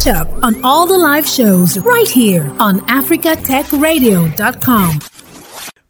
Catch 0.00 0.14
up 0.14 0.32
on 0.42 0.64
all 0.64 0.86
the 0.86 0.96
live 0.96 1.28
shows 1.28 1.76
right 1.80 2.08
here 2.08 2.50
on 2.58 2.80
africatechradio.com. 2.86 5.00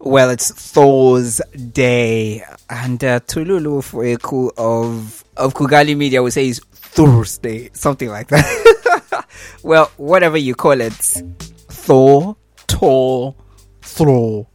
Well, 0.00 0.30
it's 0.30 0.50
Thor's 0.50 1.40
Day, 1.70 2.42
and 2.68 3.04
uh, 3.04 3.20
Tululu 3.20 3.84
Fueku 3.84 4.50
of 4.58 5.22
of 5.36 5.54
Kugali 5.54 5.96
Media 5.96 6.24
would 6.24 6.32
say 6.32 6.48
it's 6.48 6.58
Thursday, 6.58 7.70
something 7.72 8.08
like 8.08 8.26
that. 8.28 9.26
well, 9.62 9.92
whatever 9.96 10.38
you 10.38 10.56
call 10.56 10.80
it, 10.80 10.92
Thor, 10.92 12.36
Tor, 12.66 13.36
Thor, 13.80 14.48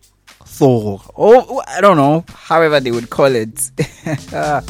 Thor, 0.43 1.01
oh, 1.15 1.63
I 1.65 1.79
don't 1.79 1.95
know, 1.95 2.25
however 2.27 2.81
they 2.81 2.91
would 2.91 3.09
call 3.09 3.33
it, 3.33 3.71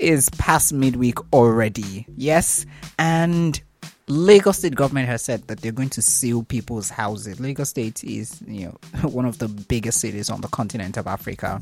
is 0.00 0.28
past 0.30 0.72
midweek 0.72 1.18
already. 1.32 2.06
Yes, 2.16 2.66
and 2.98 3.60
Lagos 4.10 4.58
State 4.58 4.74
government 4.74 5.08
has 5.08 5.22
said 5.22 5.46
that 5.46 5.60
they're 5.60 5.70
going 5.72 5.88
to 5.90 6.02
seal 6.02 6.42
people's 6.42 6.90
houses. 6.90 7.38
Lagos 7.38 7.70
State 7.70 8.02
is, 8.02 8.42
you 8.46 8.66
know, 8.66 9.08
one 9.08 9.24
of 9.24 9.38
the 9.38 9.48
biggest 9.48 10.00
cities 10.00 10.28
on 10.28 10.40
the 10.40 10.48
continent 10.48 10.96
of 10.96 11.06
Africa. 11.06 11.60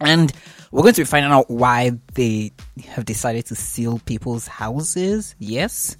And 0.00 0.32
we're 0.72 0.82
going 0.82 0.94
to 0.94 1.02
be 1.02 1.06
finding 1.06 1.32
out 1.32 1.48
why 1.48 1.92
they 2.14 2.52
have 2.88 3.04
decided 3.04 3.46
to 3.46 3.54
seal 3.54 4.00
people's 4.04 4.46
houses. 4.46 5.34
Yes. 5.38 5.96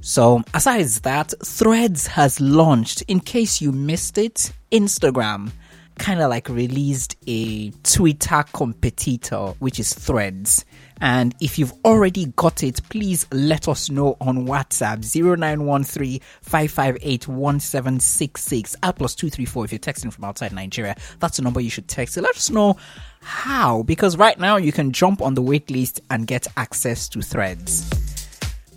So, 0.00 0.42
aside 0.52 0.84
that, 0.84 1.32
Threads 1.42 2.08
has 2.08 2.40
launched. 2.40 3.02
In 3.02 3.20
case 3.20 3.62
you 3.62 3.72
missed 3.72 4.18
it, 4.18 4.52
Instagram 4.70 5.52
kind 5.98 6.20
of 6.20 6.28
like 6.28 6.48
released 6.48 7.16
a 7.26 7.70
Twitter 7.84 8.44
competitor, 8.52 9.54
which 9.60 9.78
is 9.78 9.94
Threads. 9.94 10.64
And 11.00 11.34
if 11.40 11.58
you've 11.58 11.72
already 11.84 12.26
got 12.36 12.62
it, 12.62 12.80
please 12.88 13.26
let 13.32 13.68
us 13.68 13.90
know 13.90 14.16
on 14.20 14.46
WhatsApp 14.46 15.04
0913 15.04 16.20
558 16.42 17.28
1766 17.28 18.76
at 18.82 18.96
plus 18.96 19.14
234 19.14 19.64
if 19.64 19.72
you're 19.72 19.78
texting 19.78 20.12
from 20.12 20.24
outside 20.24 20.52
Nigeria. 20.52 20.96
That's 21.18 21.36
the 21.38 21.42
number 21.42 21.60
you 21.60 21.70
should 21.70 21.88
text. 21.88 22.16
let 22.16 22.36
us 22.36 22.50
know 22.50 22.76
how, 23.20 23.82
because 23.82 24.16
right 24.16 24.38
now 24.38 24.56
you 24.56 24.70
can 24.70 24.92
jump 24.92 25.20
on 25.20 25.34
the 25.34 25.42
waitlist 25.42 26.00
and 26.10 26.26
get 26.26 26.46
access 26.56 27.08
to 27.08 27.22
threads. 27.22 27.90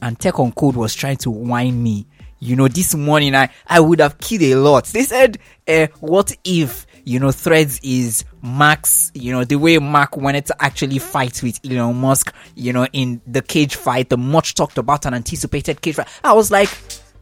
And 0.01 0.19
Tech 0.19 0.39
on 0.39 0.51
Code 0.53 0.75
was 0.75 0.95
trying 0.95 1.17
to 1.17 1.31
whine 1.31 1.81
me. 1.81 2.07
You 2.39 2.55
know, 2.55 2.67
this 2.67 2.93
morning 2.95 3.35
I, 3.35 3.49
I 3.67 3.79
would 3.79 3.99
have 3.99 4.19
killed 4.19 4.43
a 4.43 4.55
lot. 4.55 4.85
They 4.85 5.03
said, 5.03 5.37
uh, 5.67 5.87
what 5.99 6.35
if 6.43 6.86
you 7.07 7.21
know, 7.21 7.31
Threads 7.31 7.79
is 7.83 8.25
Max, 8.43 9.13
you 9.13 9.31
know, 9.31 9.45
the 9.45 9.55
way 9.55 9.77
Mark 9.77 10.17
wanted 10.17 10.45
to 10.47 10.55
actually 10.61 10.99
fight 10.99 11.41
with 11.41 11.57
Elon 11.65 11.95
Musk, 11.95 12.35
you 12.53 12.73
know, 12.73 12.85
in 12.91 13.21
the 13.25 13.41
cage 13.41 13.75
fight, 13.77 14.09
the 14.09 14.17
much 14.17 14.55
talked 14.55 14.77
about 14.77 15.05
and 15.05 15.15
anticipated 15.15 15.79
cage 15.79 15.95
fight. 15.95 16.09
I 16.21 16.33
was 16.33 16.51
like, 16.51 16.69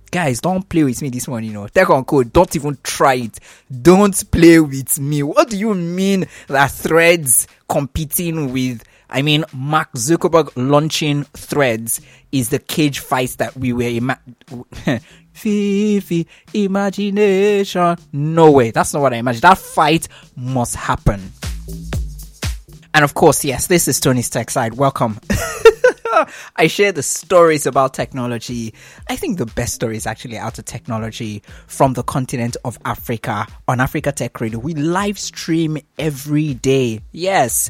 guys, 0.10 0.42
don't 0.42 0.68
play 0.68 0.84
with 0.84 1.04
me 1.04 1.10
this 1.10 1.28
one, 1.28 1.44
you 1.44 1.54
know. 1.54 1.68
Tech 1.68 1.92
on 1.92 2.04
code, 2.04 2.34
don't 2.34 2.56
even 2.56 2.80
try 2.82 3.14
it. 3.14 3.40
Don't 3.70 4.32
play 4.32 4.60
with 4.60 5.00
me. 5.00 5.22
What 5.22 5.52
do 5.52 5.58
you 5.58 5.76
mean 5.76 6.26
that 6.48 6.72
Threads 6.72 7.48
competing 7.70 8.52
with 8.52 8.84
I 9.10 9.22
mean, 9.22 9.46
Mark 9.54 9.92
Zuckerberg 9.94 10.52
launching 10.56 11.24
Threads 11.36 12.02
is 12.32 12.50
the 12.50 12.60
cage 12.60 13.00
fight 13.00 13.32
that 13.38 13.56
we 13.56 13.74
were 13.74 13.84
ima- 13.84 14.20
Fifi, 15.34 16.28
imagination. 16.54 17.98
No 18.14 18.52
way. 18.52 18.72
That's 18.72 18.94
not 18.94 19.02
what 19.02 19.14
I 19.14 19.18
imagined. 19.18 19.44
That 19.44 19.58
fight 19.58 20.08
must 20.36 20.76
happen. 20.76 21.32
And 22.94 23.04
of 23.04 23.14
course, 23.14 23.44
yes, 23.44 23.68
this 23.68 23.88
is 23.88 24.00
Tony's 24.00 24.30
Tech 24.30 24.50
Side. 24.50 24.76
Welcome. 24.76 25.20
I 26.56 26.68
share 26.68 26.94
the 26.94 27.04
stories 27.04 27.66
about 27.66 27.94
technology. 27.94 28.74
I 29.10 29.18
think 29.18 29.38
the 29.38 29.46
best 29.46 29.74
story 29.74 29.98
is 29.98 30.08
actually 30.08 30.38
out 30.38 30.58
of 30.58 30.64
technology 30.64 31.44
from 31.68 31.94
the 31.94 32.04
continent 32.04 32.56
of 32.64 32.80
Africa 32.86 33.46
on 33.68 33.82
Africa 33.82 34.14
Tech 34.14 34.40
Radio. 34.40 34.60
We 34.60 34.74
live 34.74 35.20
stream 35.20 35.78
every 36.00 36.54
day. 36.54 37.02
Yes 37.12 37.70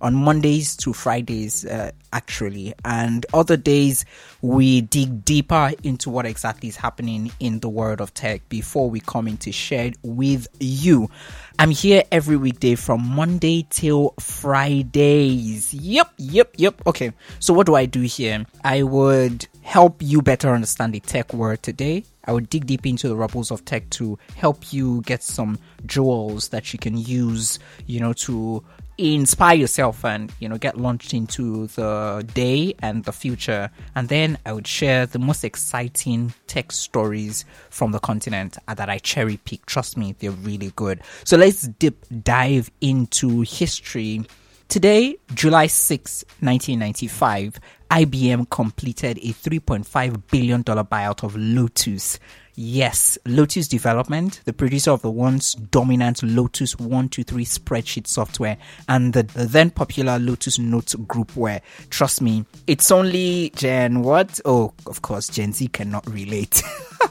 on 0.00 0.14
Mondays 0.14 0.76
to 0.76 0.92
Fridays, 0.92 1.64
uh, 1.64 1.90
actually. 2.12 2.74
And 2.84 3.24
other 3.32 3.56
days, 3.56 4.04
we 4.42 4.80
dig 4.80 5.24
deeper 5.24 5.72
into 5.82 6.10
what 6.10 6.26
exactly 6.26 6.68
is 6.68 6.76
happening 6.76 7.30
in 7.40 7.60
the 7.60 7.68
world 7.68 8.00
of 8.00 8.14
tech 8.14 8.48
before 8.48 8.90
we 8.90 9.00
come 9.00 9.28
in 9.28 9.36
to 9.38 9.52
share 9.52 9.86
it 9.86 9.96
with 10.02 10.48
you. 10.60 11.08
I'm 11.58 11.70
here 11.70 12.02
every 12.12 12.36
weekday 12.36 12.74
from 12.74 13.06
Monday 13.06 13.66
till 13.70 14.14
Fridays. 14.20 15.72
Yep, 15.72 16.12
yep, 16.18 16.54
yep. 16.56 16.82
Okay, 16.86 17.12
so 17.38 17.54
what 17.54 17.66
do 17.66 17.74
I 17.74 17.86
do 17.86 18.02
here? 18.02 18.44
I 18.62 18.82
would 18.82 19.46
help 19.62 19.96
you 20.00 20.22
better 20.22 20.50
understand 20.50 20.92
the 20.94 21.00
tech 21.00 21.32
world 21.32 21.62
today. 21.62 22.04
I 22.24 22.32
would 22.32 22.50
dig 22.50 22.66
deep 22.66 22.86
into 22.86 23.08
the 23.08 23.16
rubbles 23.16 23.50
of 23.50 23.64
tech 23.64 23.88
to 23.90 24.18
help 24.34 24.72
you 24.72 25.02
get 25.02 25.22
some 25.22 25.58
jewels 25.86 26.48
that 26.48 26.72
you 26.72 26.78
can 26.78 26.96
use, 26.96 27.58
you 27.86 28.00
know, 28.00 28.12
to 28.14 28.64
inspire 28.98 29.56
yourself 29.56 30.04
and 30.04 30.32
you 30.40 30.48
know 30.48 30.56
get 30.56 30.78
launched 30.78 31.12
into 31.12 31.66
the 31.68 32.28
day 32.34 32.74
and 32.80 33.04
the 33.04 33.12
future. 33.12 33.70
And 33.94 34.08
then 34.08 34.38
i 34.46 34.52
would 34.52 34.66
share 34.66 35.06
the 35.06 35.18
most 35.18 35.44
exciting 35.44 36.32
tech 36.46 36.72
stories 36.72 37.44
from 37.70 37.92
the 37.92 37.98
continent 37.98 38.58
that 38.66 38.88
i 38.88 38.98
cherry 38.98 39.36
pick. 39.38 39.66
Trust 39.66 39.96
me 39.96 40.14
they're 40.18 40.30
really 40.30 40.72
good. 40.76 41.00
So 41.24 41.36
let's 41.36 41.62
dip 41.62 42.04
dive 42.22 42.70
into 42.80 43.42
history. 43.42 44.24
Today 44.68 45.16
july 45.32 45.68
6 45.68 46.24
1995 46.40 47.60
ibm 47.88 48.50
completed 48.50 49.16
a 49.18 49.32
3.5 49.32 50.22
billion 50.28 50.62
dollar 50.62 50.82
buyout 50.82 51.22
of 51.22 51.36
lotus 51.36 52.18
Yes, 52.58 53.18
Lotus 53.26 53.68
Development, 53.68 54.40
the 54.46 54.52
producer 54.54 54.90
of 54.90 55.02
the 55.02 55.10
once 55.10 55.52
dominant 55.52 56.22
Lotus 56.22 56.74
123 56.78 57.44
spreadsheet 57.44 58.06
software 58.06 58.56
and 58.88 59.12
the 59.12 59.24
then 59.24 59.68
popular 59.68 60.18
Lotus 60.18 60.58
Notes 60.58 60.94
groupware. 60.94 61.60
Trust 61.90 62.22
me, 62.22 62.46
it's 62.66 62.90
only 62.90 63.50
Gen 63.56 64.00
what? 64.00 64.40
Oh, 64.46 64.72
of 64.86 65.02
course, 65.02 65.28
Gen 65.28 65.52
Z 65.52 65.68
cannot 65.68 66.10
relate. 66.10 66.62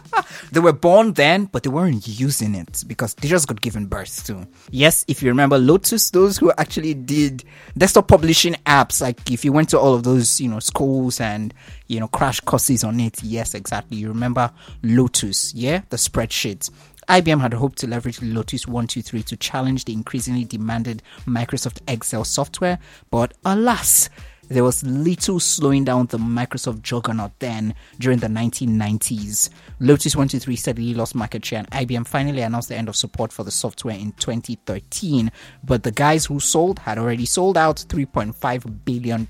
they 0.51 0.59
were 0.59 0.73
born 0.73 1.13
then, 1.13 1.45
but 1.45 1.61
they 1.61 1.69
weren't 1.69 2.07
using 2.07 2.55
it 2.55 2.83
because 2.87 3.13
they 3.13 3.27
just 3.27 3.47
got 3.47 3.61
given 3.61 3.85
birth 3.85 4.25
to. 4.25 4.47
Yes, 4.71 5.05
if 5.07 5.21
you 5.21 5.29
remember 5.29 5.59
Lotus, 5.59 6.09
those 6.09 6.39
who 6.39 6.51
actually 6.57 6.95
did 6.95 7.43
desktop 7.77 8.07
publishing 8.07 8.55
apps, 8.65 8.99
like 8.99 9.29
if 9.29 9.45
you 9.45 9.51
went 9.51 9.69
to 9.69 9.79
all 9.79 9.93
of 9.93 10.01
those, 10.01 10.41
you 10.41 10.49
know, 10.49 10.59
schools 10.59 11.21
and, 11.21 11.53
you 11.87 11.99
know, 11.99 12.07
crash 12.07 12.39
courses 12.39 12.83
on 12.83 12.99
it, 12.99 13.21
yes, 13.23 13.53
exactly. 13.53 13.97
You 13.97 14.09
remember 14.09 14.51
Lotus, 14.83 15.53
yeah, 15.53 15.81
the 15.89 15.97
spreadsheet. 15.97 16.69
IBM 17.07 17.39
had 17.39 17.53
hoped 17.53 17.77
to 17.79 17.87
leverage 17.87 18.21
Lotus 18.21 18.67
123 18.67 19.21
to 19.23 19.37
challenge 19.37 19.85
the 19.85 19.93
increasingly 19.93 20.43
demanded 20.43 21.03
Microsoft 21.25 21.81
Excel 21.87 22.23
software, 22.23 22.79
but 23.11 23.33
alas, 23.45 24.09
there 24.49 24.63
was 24.63 24.83
little 24.83 25.39
slowing 25.39 25.83
down 25.83 26.07
the 26.07 26.17
Microsoft 26.17 26.81
juggernaut 26.81 27.31
then 27.39 27.73
during 27.99 28.19
the 28.19 28.27
1990s. 28.27 29.49
Lotus 29.79 30.15
123 30.15 30.55
steadily 30.55 30.93
lost 30.93 31.15
market 31.15 31.43
share, 31.43 31.59
and 31.59 31.71
IBM 31.71 32.07
finally 32.07 32.41
announced 32.41 32.69
the 32.69 32.75
end 32.75 32.89
of 32.89 32.95
support 32.95 33.31
for 33.31 33.43
the 33.43 33.51
software 33.51 33.97
in 33.97 34.11
2013. 34.13 35.31
But 35.63 35.83
the 35.83 35.91
guys 35.91 36.25
who 36.25 36.39
sold 36.39 36.79
had 36.79 36.97
already 36.97 37.25
sold 37.25 37.57
out 37.57 37.83
$3.5 37.87 38.85
billion. 38.85 39.27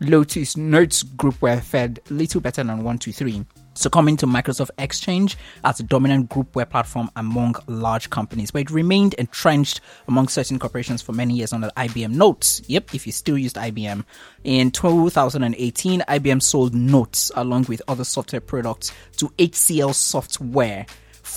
Lotus 0.00 0.56
Notes 0.56 1.02
groupware 1.02 1.62
fed 1.62 2.00
little 2.10 2.40
better 2.40 2.62
than 2.62 2.78
123 2.78 3.44
succumbing 3.78 4.16
to 4.18 4.26
Microsoft 4.26 4.70
Exchange 4.78 5.36
as 5.64 5.80
a 5.80 5.82
dominant 5.82 6.28
groupware 6.28 6.68
platform 6.68 7.10
among 7.16 7.54
large 7.66 8.10
companies, 8.10 8.50
but 8.50 8.62
it 8.62 8.70
remained 8.70 9.14
entrenched 9.14 9.80
among 10.08 10.28
certain 10.28 10.58
corporations 10.58 11.00
for 11.00 11.12
many 11.12 11.34
years 11.34 11.52
under 11.52 11.70
IBM 11.76 12.12
Notes. 12.12 12.60
Yep, 12.66 12.94
if 12.94 13.06
you 13.06 13.12
still 13.12 13.38
used 13.38 13.56
IBM. 13.56 14.04
In 14.44 14.70
2018, 14.70 16.00
IBM 16.00 16.42
sold 16.42 16.74
Notes 16.74 17.30
along 17.34 17.66
with 17.68 17.80
other 17.88 18.04
software 18.04 18.40
products 18.40 18.92
to 19.16 19.28
HCL 19.38 19.94
Software 19.94 20.86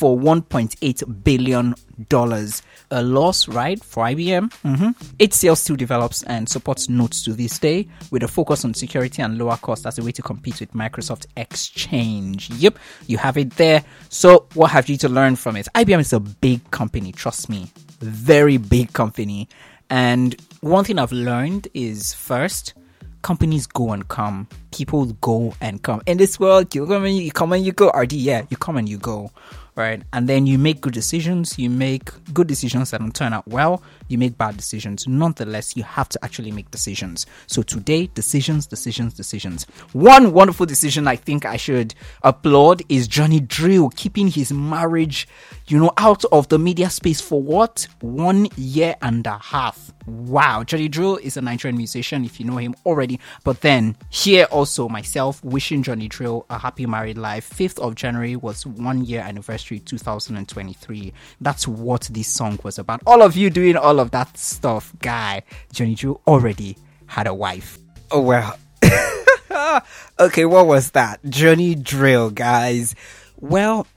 for 0.01 0.17
1.8 0.17 1.23
billion 1.23 1.75
dollars. 2.09 2.63
A 2.89 3.03
loss, 3.03 3.47
right, 3.47 3.81
for 3.83 4.05
IBM? 4.05 4.51
Mm-hmm. 4.63 4.89
HCL 5.19 5.55
still 5.55 5.75
develops 5.75 6.23
and 6.23 6.49
supports 6.49 6.89
Notes 6.89 7.21
to 7.21 7.33
this 7.33 7.59
day 7.59 7.87
with 8.09 8.23
a 8.23 8.27
focus 8.27 8.65
on 8.65 8.73
security 8.73 9.21
and 9.21 9.37
lower 9.37 9.57
cost 9.57 9.85
as 9.85 9.99
a 9.99 10.03
way 10.03 10.11
to 10.13 10.23
compete 10.23 10.59
with 10.59 10.73
Microsoft 10.73 11.27
Exchange. 11.37 12.49
Yep, 12.49 12.79
you 13.05 13.19
have 13.19 13.37
it 13.37 13.51
there. 13.51 13.83
So, 14.09 14.47
what 14.55 14.71
have 14.71 14.89
you 14.89 14.97
to 14.97 15.07
learn 15.07 15.35
from 15.35 15.55
it? 15.55 15.67
IBM 15.75 15.99
is 15.99 16.13
a 16.13 16.19
big 16.19 16.71
company, 16.71 17.11
trust 17.11 17.47
me, 17.47 17.69
very 17.99 18.57
big 18.57 18.93
company. 18.93 19.49
And 19.91 20.35
one 20.61 20.83
thing 20.83 20.97
I've 20.97 21.11
learned 21.11 21.67
is 21.75 22.15
first, 22.15 22.73
companies 23.21 23.67
go 23.67 23.91
and 23.91 24.07
come. 24.07 24.47
people 24.71 25.05
go 25.21 25.53
and 25.61 25.83
come. 25.83 26.01
In 26.07 26.17
this 26.17 26.39
world, 26.39 26.73
you 26.73 26.87
come 26.87 27.05
and 27.05 27.15
you 27.17 27.31
come 27.31 27.53
and 27.53 27.63
you 27.63 27.71
go. 27.71 27.91
RD, 27.91 28.13
yeah, 28.13 28.45
you 28.49 28.57
come 28.57 28.77
and 28.77 28.89
you 28.89 28.97
go 28.97 29.31
right? 29.75 30.01
And 30.13 30.27
then 30.27 30.45
you 30.47 30.57
make 30.57 30.81
good 30.81 30.93
decisions. 30.93 31.57
You 31.57 31.69
make 31.69 32.09
good 32.33 32.47
decisions 32.47 32.91
that 32.91 32.99
don't 32.99 33.15
turn 33.15 33.33
out 33.33 33.47
well. 33.47 33.81
You 34.11 34.17
make 34.17 34.37
bad 34.37 34.57
decisions. 34.57 35.07
Nonetheless, 35.07 35.77
you 35.77 35.83
have 35.83 36.09
to 36.09 36.19
actually 36.23 36.51
make 36.51 36.69
decisions. 36.69 37.25
So 37.47 37.61
today, 37.61 38.09
decisions, 38.13 38.67
decisions, 38.67 39.13
decisions. 39.13 39.65
One 39.93 40.33
wonderful 40.33 40.65
decision 40.65 41.07
I 41.07 41.15
think 41.15 41.45
I 41.45 41.55
should 41.55 41.95
applaud 42.23 42.81
is 42.89 43.07
Johnny 43.07 43.39
Drille 43.39 43.89
keeping 43.95 44.27
his 44.27 44.51
marriage, 44.51 45.27
you 45.67 45.79
know, 45.79 45.93
out 45.97 46.25
of 46.25 46.49
the 46.49 46.59
media 46.59 46.89
space 46.89 47.21
for 47.21 47.41
what? 47.41 47.87
One 48.01 48.49
year 48.57 48.95
and 49.01 49.25
a 49.25 49.37
half. 49.37 49.93
Wow. 50.07 50.63
Johnny 50.63 50.89
Drille 50.89 51.19
is 51.21 51.37
a 51.37 51.41
Nigerian 51.41 51.77
musician, 51.77 52.25
if 52.25 52.39
you 52.39 52.45
know 52.45 52.57
him 52.57 52.75
already. 52.85 53.19
But 53.43 53.61
then 53.61 53.95
here 54.09 54.45
also 54.51 54.89
myself 54.89 55.43
wishing 55.43 55.83
Johnny 55.83 56.09
Drille 56.09 56.45
a 56.49 56.57
happy 56.57 56.85
married 56.85 57.17
life. 57.17 57.49
5th 57.49 57.79
of 57.79 57.95
January 57.95 58.35
was 58.35 58.65
one 58.65 59.05
year 59.05 59.21
anniversary 59.21 59.79
2023. 59.79 61.13
That's 61.39 61.67
what 61.67 62.09
this 62.11 62.27
song 62.27 62.59
was 62.63 62.79
about. 62.79 63.01
All 63.05 63.21
of 63.21 63.35
you 63.35 63.49
doing 63.49 63.77
all 63.77 63.99
of 63.99 64.00
that 64.05 64.37
stuff, 64.37 64.93
guy. 64.99 65.43
Johnny 65.71 65.95
Drille 65.95 66.21
already 66.25 66.77
had 67.05 67.27
a 67.27 67.33
wife. 67.33 67.77
Oh 68.09 68.21
well. 68.21 68.57
okay, 70.19 70.45
what 70.45 70.67
was 70.67 70.91
that? 70.91 71.19
Johnny 71.29 71.75
Drille, 71.75 72.33
guys. 72.33 72.95
Well, 73.37 73.87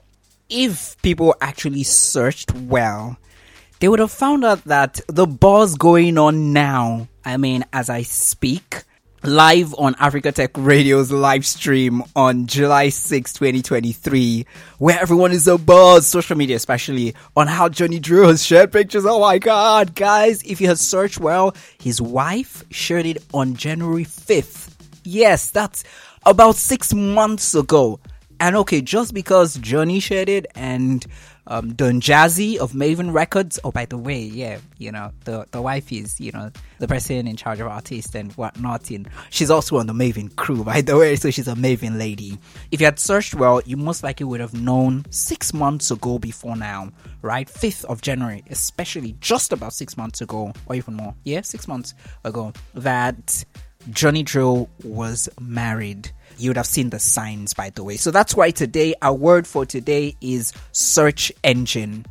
if 0.49 1.01
people 1.01 1.35
actually 1.41 1.83
searched 1.83 2.53
well, 2.53 3.17
they 3.79 3.87
would 3.87 3.99
have 3.99 4.11
found 4.11 4.45
out 4.45 4.63
that 4.65 5.01
the 5.07 5.25
buzz 5.25 5.75
going 5.75 6.17
on 6.17 6.53
now, 6.53 7.07
I 7.23 7.37
mean, 7.37 7.65
as 7.73 7.89
I 7.89 8.03
speak, 8.03 8.83
live 9.23 9.73
on 9.75 9.95
Africa 9.99 10.31
Tech 10.31 10.51
Radio's 10.55 11.11
live 11.11 11.45
stream 11.45 12.03
on 12.15 12.45
July 12.45 12.89
6, 12.89 13.33
2023, 13.33 14.45
where 14.77 14.99
everyone 14.99 15.31
is 15.31 15.47
abuzz, 15.47 16.03
social 16.03 16.37
media 16.37 16.55
especially, 16.55 17.15
on 17.35 17.47
how 17.47 17.69
Johnny 17.69 17.99
Drille 17.99 18.27
has 18.27 18.45
shared 18.45 18.71
pictures. 18.71 19.05
Oh 19.05 19.19
my 19.19 19.37
god, 19.39 19.95
guys, 19.95 20.43
if 20.43 20.61
you 20.61 20.67
have 20.67 20.79
searched 20.79 21.19
well, 21.19 21.55
his 21.79 22.01
wife 22.01 22.63
shared 22.71 23.05
it 23.05 23.23
on 23.33 23.55
January 23.55 24.05
5th. 24.05 24.73
Yes, 25.03 25.49
that's 25.49 25.83
about 26.25 26.55
six 26.55 26.93
months 26.93 27.55
ago. 27.55 27.99
And 28.39 28.55
okay, 28.57 28.81
just 28.81 29.13
because 29.13 29.55
Johnny 29.57 29.99
shared 29.99 30.29
it 30.29 30.45
and 30.55 31.05
um, 31.47 31.73
Don 31.73 32.01
Jazzy 32.01 32.57
of 32.57 32.73
Mavin 32.73 33.13
Records. 33.13 33.59
Oh, 33.63 33.71
by 33.71 33.85
the 33.85 33.97
way, 33.97 34.21
yeah, 34.21 34.59
you 34.77 34.91
know, 34.91 35.11
the, 35.25 35.45
the 35.51 35.61
wife 35.61 35.91
is, 35.91 36.19
you 36.19 36.31
know, 36.31 36.51
the 36.79 36.87
person 36.87 37.27
in 37.27 37.35
charge 37.35 37.59
of 37.59 37.67
artists 37.67 38.15
and 38.15 38.31
whatnot. 38.33 38.89
And 38.89 39.07
she's 39.29 39.49
also 39.51 39.77
on 39.77 39.87
the 39.87 39.93
Mavin 39.93 40.35
crew, 40.35 40.63
by 40.63 40.81
the 40.81 40.97
way, 40.97 41.15
so 41.15 41.29
she's 41.29 41.47
a 41.47 41.55
Mavin 41.55 41.97
lady. 41.97 42.37
If 42.71 42.81
you 42.81 42.85
had 42.85 42.99
searched 42.99 43.35
well, 43.35 43.61
you 43.65 43.77
most 43.77 44.03
likely 44.03 44.25
would 44.25 44.39
have 44.39 44.53
known 44.53 45.05
six 45.11 45.53
months 45.53 45.91
ago 45.91 46.19
before 46.19 46.55
now, 46.55 46.91
right? 47.21 47.47
5th 47.47 47.85
of 47.85 48.01
January, 48.01 48.43
especially 48.49 49.15
just 49.19 49.53
about 49.53 49.73
six 49.73 49.97
months 49.97 50.21
ago, 50.21 50.51
or 50.65 50.75
even 50.75 50.95
more. 50.95 51.13
Yeah, 51.23 51.41
six 51.41 51.67
months 51.67 51.93
ago, 52.23 52.53
that 52.73 53.45
Johnny 53.91 54.23
Drille 54.23 54.67
was 54.83 55.29
married 55.39 56.11
you 56.39 56.49
would 56.49 56.57
have 56.57 56.67
seen 56.67 56.89
the 56.89 56.99
signs, 56.99 57.53
by 57.53 57.69
the 57.69 57.83
way. 57.83 57.97
So 57.97 58.11
that's 58.11 58.35
why 58.35 58.51
today, 58.51 58.95
our 59.01 59.13
word 59.13 59.47
for 59.47 59.65
today 59.65 60.15
is 60.21 60.53
search 60.71 61.31
engine. 61.43 62.05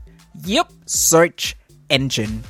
Yep, 0.45 0.73
search 0.87 1.57
engine. 1.91 2.43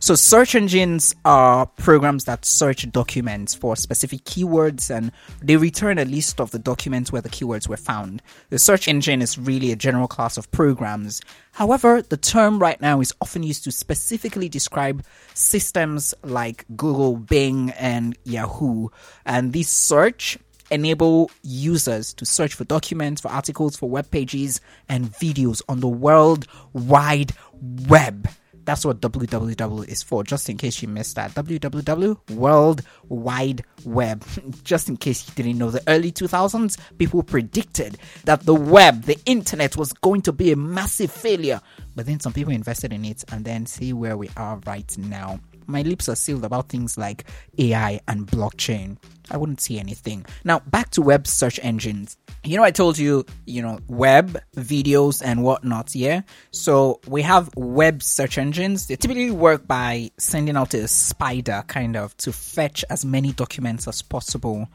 So, 0.00 0.14
search 0.14 0.54
engines 0.54 1.12
are 1.24 1.66
programs 1.66 2.24
that 2.24 2.44
search 2.44 2.90
documents 2.92 3.52
for 3.54 3.74
specific 3.74 4.24
keywords 4.24 4.94
and 4.94 5.10
they 5.42 5.56
return 5.56 5.98
a 5.98 6.04
list 6.04 6.40
of 6.40 6.52
the 6.52 6.58
documents 6.58 7.10
where 7.10 7.20
the 7.20 7.28
keywords 7.28 7.68
were 7.68 7.76
found. 7.76 8.22
The 8.50 8.60
search 8.60 8.86
engine 8.86 9.20
is 9.20 9.36
really 9.36 9.72
a 9.72 9.76
general 9.76 10.06
class 10.06 10.36
of 10.36 10.50
programs. 10.52 11.20
However, 11.50 12.00
the 12.00 12.16
term 12.16 12.60
right 12.60 12.80
now 12.80 13.00
is 13.00 13.12
often 13.20 13.42
used 13.42 13.64
to 13.64 13.72
specifically 13.72 14.48
describe 14.48 15.04
systems 15.34 16.14
like 16.22 16.64
Google, 16.76 17.16
Bing, 17.16 17.70
and 17.70 18.16
Yahoo. 18.22 18.88
And 19.26 19.52
these 19.52 19.68
search 19.68 20.38
enable 20.70 21.30
users 21.42 22.12
to 22.14 22.24
search 22.26 22.54
for 22.54 22.64
documents, 22.64 23.20
for 23.20 23.28
articles, 23.28 23.76
for 23.76 23.88
web 23.88 24.10
pages, 24.10 24.60
and 24.88 25.06
videos 25.12 25.62
on 25.68 25.80
the 25.80 25.88
World 25.88 26.46
Wide 26.72 27.32
Web. 27.88 28.28
That's 28.64 28.84
what 28.84 29.00
www 29.00 29.88
is 29.88 30.02
for, 30.02 30.22
just 30.22 30.50
in 30.50 30.58
case 30.58 30.82
you 30.82 30.88
missed 30.88 31.16
that. 31.16 31.30
www, 31.30 32.30
World 32.32 32.82
Wide 33.08 33.64
Web. 33.86 34.22
just 34.62 34.90
in 34.90 34.98
case 34.98 35.26
you 35.26 35.34
didn't 35.34 35.56
know, 35.56 35.70
the 35.70 35.82
early 35.88 36.12
2000s, 36.12 36.76
people 36.98 37.22
predicted 37.22 37.96
that 38.24 38.42
the 38.42 38.54
web, 38.54 39.04
the 39.04 39.18
internet, 39.24 39.78
was 39.78 39.94
going 39.94 40.20
to 40.20 40.32
be 40.32 40.52
a 40.52 40.56
massive 40.56 41.10
failure. 41.10 41.62
But 41.96 42.04
then 42.04 42.20
some 42.20 42.34
people 42.34 42.52
invested 42.52 42.92
in 42.92 43.06
it, 43.06 43.24
and 43.32 43.42
then 43.42 43.64
see 43.64 43.94
where 43.94 44.18
we 44.18 44.28
are 44.36 44.60
right 44.66 44.98
now 44.98 45.40
my 45.68 45.82
lips 45.82 46.08
are 46.08 46.16
sealed 46.16 46.44
about 46.44 46.68
things 46.68 46.98
like 46.98 47.24
AI 47.58 48.00
and 48.08 48.26
blockchain. 48.26 48.96
I 49.30 49.36
wouldn't 49.36 49.60
see 49.60 49.78
anything. 49.78 50.26
Now, 50.44 50.60
back 50.60 50.90
to 50.90 51.02
web 51.02 51.26
search 51.26 51.60
engines. 51.62 52.16
You 52.44 52.56
know, 52.56 52.62
I 52.62 52.70
told 52.70 52.98
you, 52.98 53.26
you 53.46 53.62
know, 53.62 53.78
web, 53.88 54.40
videos, 54.56 55.22
and 55.24 55.42
whatnot, 55.42 55.94
yeah? 55.94 56.22
So 56.50 57.00
we 57.06 57.22
have 57.22 57.50
web 57.56 58.02
search 58.02 58.38
engines. 58.38 58.86
They 58.86 58.96
typically 58.96 59.30
work 59.30 59.66
by 59.66 60.10
sending 60.18 60.56
out 60.56 60.74
a 60.74 60.88
spider 60.88 61.64
kind 61.66 61.96
of 61.96 62.16
to 62.18 62.32
fetch 62.32 62.84
as 62.90 63.04
many 63.04 63.32
documents 63.32 63.88
as 63.88 64.02
possible. 64.02 64.68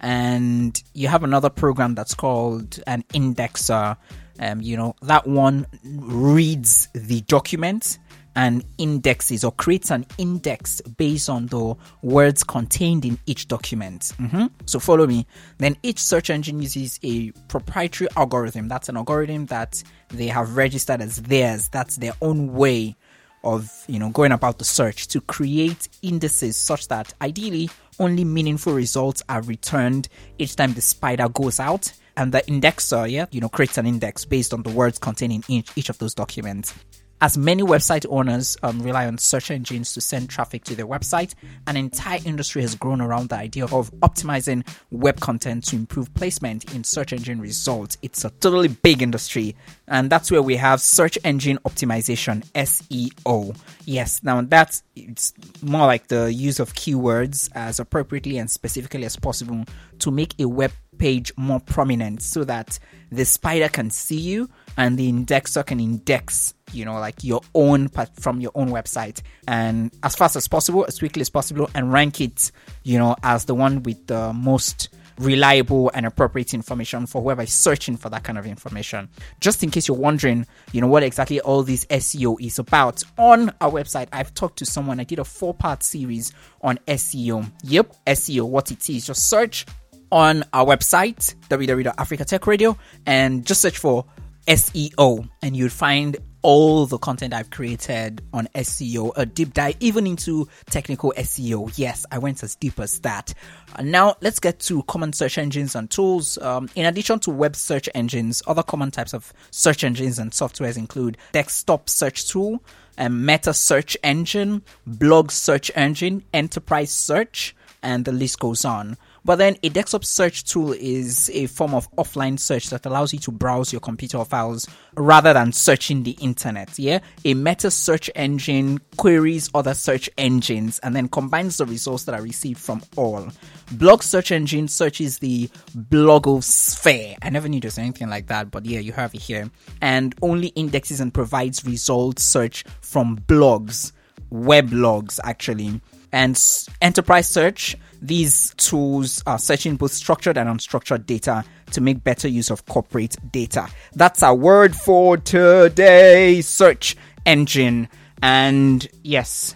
And 0.00 0.82
you 0.94 1.08
have 1.08 1.24
another 1.24 1.50
program 1.50 1.94
that's 1.94 2.14
called 2.14 2.80
an 2.86 3.04
indexer. 3.12 3.96
Um, 4.38 4.62
you 4.62 4.76
know, 4.78 4.96
that 5.02 5.26
one 5.26 5.66
reads 5.84 6.88
the 6.94 7.20
document 7.22 7.98
and 8.40 8.64
indexes 8.78 9.44
or 9.44 9.52
creates 9.52 9.90
an 9.90 10.06
index 10.16 10.80
based 10.80 11.28
on 11.28 11.44
the 11.48 11.76
words 12.00 12.42
contained 12.42 13.04
in 13.04 13.18
each 13.26 13.48
document. 13.48 14.12
Mm-hmm. 14.18 14.46
So 14.64 14.80
follow 14.80 15.06
me. 15.06 15.26
Then 15.58 15.76
each 15.82 15.98
search 15.98 16.30
engine 16.30 16.62
uses 16.62 16.98
a 17.02 17.32
proprietary 17.48 18.08
algorithm. 18.16 18.66
That's 18.66 18.88
an 18.88 18.96
algorithm 18.96 19.44
that 19.46 19.82
they 20.08 20.28
have 20.28 20.56
registered 20.56 21.02
as 21.02 21.16
theirs. 21.16 21.68
That's 21.68 21.96
their 21.96 22.14
own 22.22 22.54
way 22.54 22.96
of 23.44 23.84
you 23.88 23.98
know 23.98 24.08
going 24.08 24.32
about 24.32 24.58
the 24.58 24.64
search 24.64 25.08
to 25.08 25.20
create 25.22 25.90
indices 26.00 26.56
such 26.56 26.88
that 26.88 27.12
ideally 27.22 27.68
only 27.98 28.22
meaningful 28.22 28.74
results 28.74 29.22
are 29.30 29.40
returned 29.42 30.08
each 30.38 30.56
time 30.56 30.74
the 30.74 30.80
spider 30.82 31.26
goes 31.30 31.58
out 31.58 31.90
and 32.18 32.32
the 32.32 32.42
indexer 32.42 33.10
yeah 33.10 33.24
you 33.30 33.40
know 33.40 33.48
creates 33.48 33.78
an 33.78 33.86
index 33.86 34.26
based 34.26 34.52
on 34.52 34.62
the 34.62 34.68
words 34.68 34.98
contained 34.98 35.32
in 35.32 35.42
each, 35.48 35.70
each 35.74 35.88
of 35.88 35.96
those 35.96 36.12
documents 36.12 36.74
as 37.20 37.36
many 37.36 37.62
website 37.62 38.06
owners 38.08 38.56
um, 38.62 38.80
rely 38.80 39.06
on 39.06 39.18
search 39.18 39.50
engines 39.50 39.92
to 39.94 40.00
send 40.00 40.30
traffic 40.30 40.64
to 40.64 40.74
their 40.74 40.86
website, 40.86 41.34
an 41.66 41.76
entire 41.76 42.20
industry 42.24 42.62
has 42.62 42.74
grown 42.74 43.00
around 43.00 43.28
the 43.28 43.36
idea 43.36 43.64
of 43.64 43.90
optimizing 44.00 44.66
web 44.90 45.20
content 45.20 45.64
to 45.64 45.76
improve 45.76 46.12
placement 46.14 46.74
in 46.74 46.82
search 46.82 47.12
engine 47.12 47.40
results. 47.40 47.98
It's 48.02 48.24
a 48.24 48.30
totally 48.30 48.68
big 48.68 49.02
industry, 49.02 49.54
and 49.86 50.08
that's 50.08 50.30
where 50.30 50.42
we 50.42 50.56
have 50.56 50.80
search 50.80 51.18
engine 51.24 51.58
optimization 51.66 52.44
SEO. 52.54 53.56
Yes, 53.84 54.22
now 54.22 54.40
that's 54.40 54.82
it's 54.96 55.34
more 55.62 55.86
like 55.86 56.08
the 56.08 56.32
use 56.32 56.58
of 56.58 56.74
keywords 56.74 57.50
as 57.54 57.80
appropriately 57.80 58.38
and 58.38 58.50
specifically 58.50 59.04
as 59.04 59.16
possible 59.16 59.64
to 59.98 60.10
make 60.10 60.34
a 60.38 60.46
web 60.46 60.72
page 61.00 61.32
more 61.38 61.58
prominent 61.60 62.20
so 62.20 62.44
that 62.44 62.78
the 63.10 63.24
spider 63.24 63.68
can 63.68 63.88
see 63.88 64.20
you 64.20 64.48
and 64.76 64.98
the 64.98 65.10
indexer 65.10 65.64
can 65.64 65.80
index 65.80 66.52
you 66.72 66.84
know 66.84 67.00
like 67.00 67.24
your 67.24 67.40
own 67.54 67.88
part 67.88 68.14
from 68.20 68.38
your 68.38 68.52
own 68.54 68.68
website 68.68 69.22
and 69.48 69.90
as 70.02 70.14
fast 70.14 70.36
as 70.36 70.46
possible 70.46 70.84
as 70.86 70.98
quickly 70.98 71.22
as 71.22 71.30
possible 71.30 71.68
and 71.74 71.90
rank 71.90 72.20
it 72.20 72.52
you 72.84 72.98
know 72.98 73.16
as 73.22 73.46
the 73.46 73.54
one 73.54 73.82
with 73.82 74.06
the 74.08 74.32
most 74.34 74.90
reliable 75.18 75.90
and 75.94 76.06
appropriate 76.06 76.54
information 76.54 77.06
for 77.06 77.22
whoever 77.22 77.42
is 77.42 77.52
searching 77.52 77.96
for 77.96 78.08
that 78.08 78.24
kind 78.24 78.38
of 78.38 78.46
information. 78.46 79.06
Just 79.38 79.62
in 79.62 79.70
case 79.70 79.86
you're 79.86 79.96
wondering, 79.96 80.46
you 80.72 80.80
know, 80.80 80.86
what 80.86 81.02
exactly 81.02 81.40
all 81.40 81.62
this 81.62 81.84
SEO 81.86 82.40
is 82.40 82.58
about, 82.58 83.02
on 83.18 83.50
our 83.60 83.70
website, 83.70 84.08
I've 84.12 84.32
talked 84.32 84.58
to 84.60 84.64
someone. 84.64 84.98
I 84.98 85.04
did 85.04 85.18
a 85.18 85.24
four 85.24 85.52
part 85.52 85.82
series 85.82 86.32
on 86.62 86.78
SEO. 86.88 87.50
Yep, 87.64 87.94
SEO, 88.06 88.48
what 88.48 88.70
it 88.70 88.88
is. 88.88 89.06
Just 89.06 89.28
search 89.28 89.66
on 90.12 90.44
our 90.52 90.66
website, 90.66 91.34
www.africatechradio, 91.48 92.76
and 93.06 93.46
just 93.46 93.60
search 93.60 93.78
for 93.78 94.04
SEO, 94.46 95.28
and 95.42 95.56
you'll 95.56 95.68
find 95.68 96.16
all 96.42 96.86
the 96.86 96.98
content 96.98 97.34
I've 97.34 97.50
created 97.50 98.22
on 98.32 98.48
SEO, 98.54 99.12
a 99.16 99.26
deep 99.26 99.54
dive 99.54 99.76
even 99.80 100.06
into 100.06 100.48
technical 100.66 101.12
SEO. 101.16 101.72
Yes, 101.76 102.06
I 102.10 102.18
went 102.18 102.42
as 102.42 102.56
deep 102.56 102.80
as 102.80 103.00
that. 103.00 103.34
Uh, 103.76 103.82
now, 103.82 104.16
let's 104.20 104.40
get 104.40 104.58
to 104.60 104.82
common 104.84 105.12
search 105.12 105.38
engines 105.38 105.74
and 105.74 105.90
tools. 105.90 106.38
Um, 106.38 106.68
in 106.74 106.86
addition 106.86 107.18
to 107.20 107.30
web 107.30 107.56
search 107.56 107.88
engines, 107.94 108.42
other 108.46 108.62
common 108.62 108.90
types 108.90 109.12
of 109.12 109.32
search 109.50 109.84
engines 109.84 110.18
and 110.18 110.30
softwares 110.32 110.78
include 110.78 111.18
desktop 111.32 111.88
search 111.88 112.28
tool, 112.28 112.62
um, 112.98 113.24
meta 113.24 113.52
search 113.52 113.96
engine, 114.02 114.62
blog 114.86 115.30
search 115.30 115.70
engine, 115.74 116.24
enterprise 116.32 116.90
search, 116.90 117.54
and 117.82 118.04
the 118.04 118.12
list 118.12 118.38
goes 118.38 118.64
on. 118.64 118.96
But 119.24 119.36
then 119.36 119.56
a 119.62 119.68
desktop 119.68 120.04
search 120.04 120.44
tool 120.44 120.72
is 120.72 121.30
a 121.30 121.46
form 121.46 121.74
of 121.74 121.90
offline 121.96 122.38
search 122.38 122.70
that 122.70 122.86
allows 122.86 123.12
you 123.12 123.18
to 123.20 123.30
browse 123.30 123.72
your 123.72 123.80
computer 123.80 124.24
files 124.24 124.66
rather 124.94 125.32
than 125.32 125.52
searching 125.52 126.02
the 126.02 126.12
internet. 126.20 126.78
Yeah. 126.78 127.00
A 127.24 127.34
meta 127.34 127.70
search 127.70 128.10
engine 128.14 128.80
queries 128.96 129.50
other 129.54 129.74
search 129.74 130.08
engines 130.16 130.78
and 130.80 130.96
then 130.96 131.08
combines 131.08 131.58
the 131.58 131.66
results 131.66 132.04
that 132.04 132.14
are 132.14 132.22
received 132.22 132.60
from 132.60 132.82
all. 132.96 133.28
Blog 133.72 134.02
search 134.02 134.32
engine 134.32 134.68
searches 134.68 135.18
the 135.18 135.48
blogosphere. 135.76 137.16
I 137.22 137.30
never 137.30 137.48
knew 137.48 137.60
there 137.60 137.68
was 137.68 137.78
anything 137.78 138.08
like 138.08 138.26
that, 138.28 138.50
but 138.50 138.64
yeah, 138.66 138.80
you 138.80 138.92
have 138.92 139.14
it 139.14 139.20
here. 139.20 139.50
And 139.80 140.14
only 140.22 140.48
indexes 140.48 141.00
and 141.00 141.12
provides 141.12 141.64
results 141.64 142.22
search 142.22 142.64
from 142.80 143.18
blogs, 143.18 143.92
weblogs 144.32 145.20
actually. 145.24 145.80
And 146.12 146.40
enterprise 146.80 147.28
search, 147.28 147.76
these 148.02 148.54
tools 148.56 149.22
are 149.26 149.38
searching 149.38 149.76
both 149.76 149.92
structured 149.92 150.36
and 150.36 150.48
unstructured 150.48 151.06
data 151.06 151.44
to 151.72 151.80
make 151.80 152.02
better 152.02 152.28
use 152.28 152.50
of 152.50 152.66
corporate 152.66 153.16
data. 153.30 153.68
That's 153.92 154.22
our 154.22 154.34
word 154.34 154.74
for 154.74 155.16
today 155.16 156.40
search 156.40 156.96
engine. 157.26 157.88
And 158.22 158.86
yes, 159.02 159.54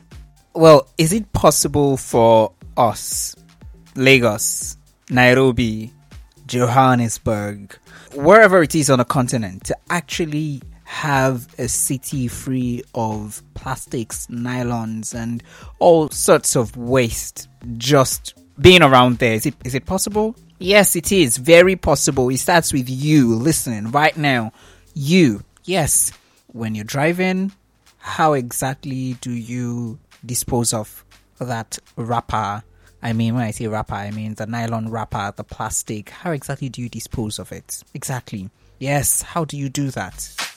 well, 0.54 0.88
is 0.98 1.12
it 1.12 1.32
possible 1.32 1.96
for 1.96 2.52
us, 2.76 3.34
Lagos, 3.96 4.76
Nairobi, 5.10 5.92
Johannesburg, 6.46 7.76
wherever 8.14 8.62
it 8.62 8.74
is 8.74 8.90
on 8.90 8.98
the 8.98 9.04
continent, 9.04 9.64
to 9.64 9.76
actually 9.90 10.62
have 10.94 11.52
a 11.58 11.66
city 11.66 12.28
free 12.28 12.84
of 12.94 13.42
plastics, 13.54 14.28
nylons, 14.28 15.12
and 15.12 15.42
all 15.80 16.08
sorts 16.08 16.54
of 16.54 16.76
waste 16.76 17.48
just 17.76 18.34
being 18.60 18.80
around 18.80 19.18
there? 19.18 19.34
Is 19.34 19.44
it 19.44 19.54
is 19.64 19.74
it 19.74 19.86
possible? 19.86 20.36
Yes, 20.60 20.94
it 20.94 21.10
is 21.10 21.36
very 21.36 21.74
possible. 21.74 22.30
It 22.30 22.36
starts 22.38 22.72
with 22.72 22.88
you 22.88 23.34
listening 23.34 23.90
right 23.90 24.16
now. 24.16 24.52
You, 24.94 25.42
yes, 25.64 26.12
when 26.52 26.76
you're 26.76 26.84
driving, 26.84 27.50
how 27.98 28.34
exactly 28.34 29.14
do 29.14 29.32
you 29.32 29.98
dispose 30.24 30.72
of 30.72 31.04
that 31.40 31.76
wrapper? 31.96 32.62
I 33.02 33.12
mean, 33.12 33.34
when 33.34 33.42
I 33.42 33.50
say 33.50 33.66
wrapper, 33.66 33.96
I 33.96 34.12
mean 34.12 34.34
the 34.34 34.46
nylon 34.46 34.88
wrapper, 34.90 35.34
the 35.34 35.42
plastic. 35.42 36.10
How 36.10 36.30
exactly 36.30 36.68
do 36.68 36.80
you 36.80 36.88
dispose 36.88 37.40
of 37.40 37.50
it? 37.50 37.82
Exactly. 37.94 38.48
Yes, 38.78 39.22
how 39.22 39.44
do 39.44 39.58
you 39.58 39.68
do 39.68 39.90
that? 39.90 40.53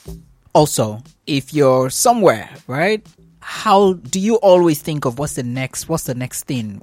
Also, 0.54 1.02
if 1.26 1.52
you're 1.52 1.90
somewhere, 1.90 2.50
right? 2.66 3.06
How 3.40 3.94
do 3.94 4.18
you 4.18 4.36
always 4.36 4.82
think 4.82 5.04
of 5.04 5.18
what's 5.18 5.34
the 5.34 5.42
next? 5.42 5.88
What's 5.88 6.04
the 6.04 6.14
next 6.14 6.44
thing? 6.44 6.82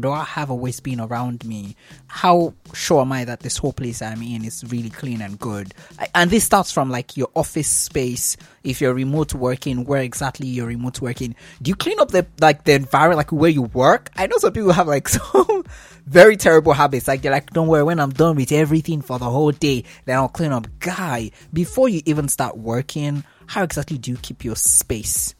Do 0.00 0.10
I 0.10 0.24
have 0.24 0.50
always 0.50 0.80
been 0.80 1.00
around 1.00 1.44
me? 1.44 1.76
How 2.06 2.54
sure 2.72 3.00
am 3.02 3.12
I 3.12 3.24
that 3.24 3.40
this 3.40 3.56
whole 3.56 3.72
place 3.72 4.00
I'm 4.00 4.22
in 4.22 4.44
is 4.44 4.64
really 4.68 4.90
clean 4.90 5.20
and 5.20 5.38
good? 5.38 5.74
And 6.14 6.30
this 6.30 6.44
starts 6.44 6.70
from 6.70 6.90
like 6.90 7.16
your 7.16 7.28
office 7.34 7.68
space. 7.68 8.36
If 8.62 8.80
you're 8.80 8.94
remote 8.94 9.34
working, 9.34 9.84
where 9.84 10.02
exactly 10.02 10.46
you're 10.46 10.66
remote 10.66 11.00
working? 11.00 11.34
Do 11.60 11.68
you 11.70 11.76
clean 11.76 11.98
up 12.00 12.10
the 12.10 12.26
like 12.40 12.64
the 12.64 12.74
environment, 12.74 13.16
like 13.16 13.32
where 13.32 13.50
you 13.50 13.62
work? 13.62 14.10
I 14.16 14.26
know 14.26 14.38
some 14.38 14.52
people 14.52 14.72
have 14.72 14.86
like 14.88 15.08
some 15.08 15.64
very 16.06 16.36
terrible 16.36 16.72
habits. 16.72 17.08
Like 17.08 17.22
they're 17.22 17.32
like, 17.32 17.50
don't 17.50 17.68
worry, 17.68 17.82
when 17.82 18.00
I'm 18.00 18.10
done 18.10 18.36
with 18.36 18.52
everything 18.52 19.02
for 19.02 19.18
the 19.18 19.28
whole 19.28 19.52
day, 19.52 19.84
then 20.04 20.16
I'll 20.16 20.28
clean 20.28 20.52
up. 20.52 20.66
Guy, 20.80 21.32
before 21.52 21.88
you 21.88 22.02
even 22.06 22.28
start 22.28 22.56
working, 22.56 23.24
how 23.46 23.62
exactly 23.62 23.98
do 23.98 24.10
you 24.10 24.16
keep 24.18 24.44
your 24.44 24.56
space? 24.56 25.34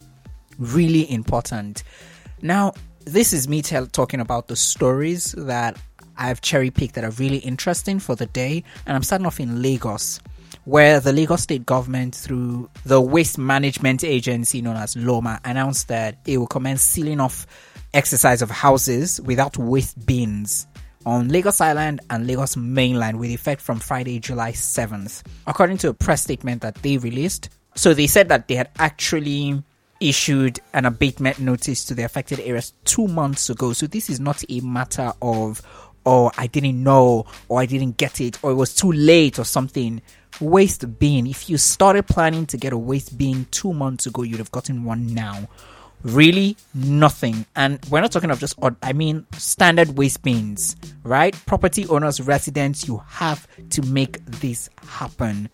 Really 0.59 1.11
important. 1.11 1.85
Now, 2.43 2.75
this 3.05 3.33
is 3.33 3.49
me 3.49 3.63
talking 3.63 4.21
about 4.21 4.49
the 4.49 4.57
stories 4.57 5.33
that 5.33 5.79
I've 6.17 6.41
cherry 6.41 6.71
picked 6.71 6.95
that 6.97 7.05
are 7.05 7.11
really 7.13 7.39
interesting 7.39 8.01
for 8.01 8.17
the 8.17 8.27
day, 8.27 8.65
and 8.87 8.97
I'm 8.97 9.03
starting 9.03 9.27
off 9.27 9.41
in 9.41 9.63
Lagos. 9.63 10.21
Where 10.65 11.01
the 11.01 11.13
Lagos 11.13 11.43
state 11.43 11.65
government, 11.65 12.15
through 12.15 12.69
the 12.85 13.01
waste 13.01 13.39
management 13.39 14.05
agency 14.05 14.61
known 14.61 14.77
as 14.77 14.97
LAWMA, 14.97 15.41
announced 15.45 15.89
that 15.89 16.19
it 16.27 16.37
will 16.39 16.47
commence 16.47 16.83
sealing 16.83 17.21
off 17.21 17.47
exercise 17.95 18.43
of 18.43 18.51
houses 18.51 19.21
without 19.23 19.57
waste 19.57 20.05
bins 20.05 20.67
on 21.07 21.29
Lagos 21.29 21.61
Island 21.61 22.01
and 22.11 22.27
Lagos 22.27 22.57
mainland 22.57 23.19
with 23.19 23.31
effect 23.31 23.63
from 23.63 23.79
Friday, 23.79 24.19
July 24.19 24.53
7th. 24.53 25.23
According 25.47 25.79
to 25.79 25.89
a 25.89 25.95
press 25.95 26.23
statement 26.23 26.61
that 26.61 26.75
they 26.77 26.99
released, 26.99 27.49
so 27.75 27.95
they 27.95 28.07
said 28.07 28.29
that 28.29 28.49
they 28.49 28.57
had 28.57 28.69
actually 28.79 29.63
issued 30.01 30.61
an 30.73 30.85
abatement 30.85 31.39
notice 31.39 31.85
to 31.87 31.95
the 31.95 32.03
affected 32.05 32.41
areas 32.41 32.73
two 32.85 33.09
months 33.09 33.51
ago. 33.51 33.73
So 33.73 33.87
this 33.87 34.11
is 34.11 34.21
not 34.21 34.45
a 34.49 34.61
matter 34.61 35.13
of, 35.21 35.63
oh, 36.07 36.31
I 36.37 36.47
didn't 36.47 36.83
know, 36.83 37.27
or 37.49 37.61
I 37.61 37.67
didn't 37.67 37.97
get 37.97 38.21
it, 38.21 38.43
or 38.43 38.51
it 38.53 38.55
was 38.55 38.75
too 38.75 38.93
late, 38.93 39.39
or 39.39 39.45
something. 39.45 40.03
Waste 40.41 40.99
bin. 40.99 41.27
If 41.27 41.51
you 41.51 41.59
started 41.59 42.07
planning 42.07 42.47
to 42.47 42.57
get 42.57 42.73
a 42.73 42.79
waste 42.79 43.19
bin 43.19 43.47
two 43.51 43.73
months 43.73 44.07
ago, 44.07 44.23
you'd 44.23 44.39
have 44.39 44.53
gotten 44.53 44.85
one 44.85 45.15
now 45.15 45.49
really 46.03 46.57
nothing. 46.75 47.47
And 47.57 47.79
we're 47.91 48.01
not 48.01 48.13
talking 48.13 48.31
of 48.31 48.39
just 48.39 48.55
odd 48.63 48.77
i 48.83 48.93
mean 48.93 49.27
standard 49.37 49.97
waste 49.97 50.23
bins 50.23 50.77
right? 51.09 51.35
Property 51.47 51.87
owners 51.89 52.21
residents 52.21 52.87
you 52.87 53.03
have 53.09 53.49
to 53.71 53.83
make 53.83 54.25
this 54.27 54.69
happen. 54.87 55.49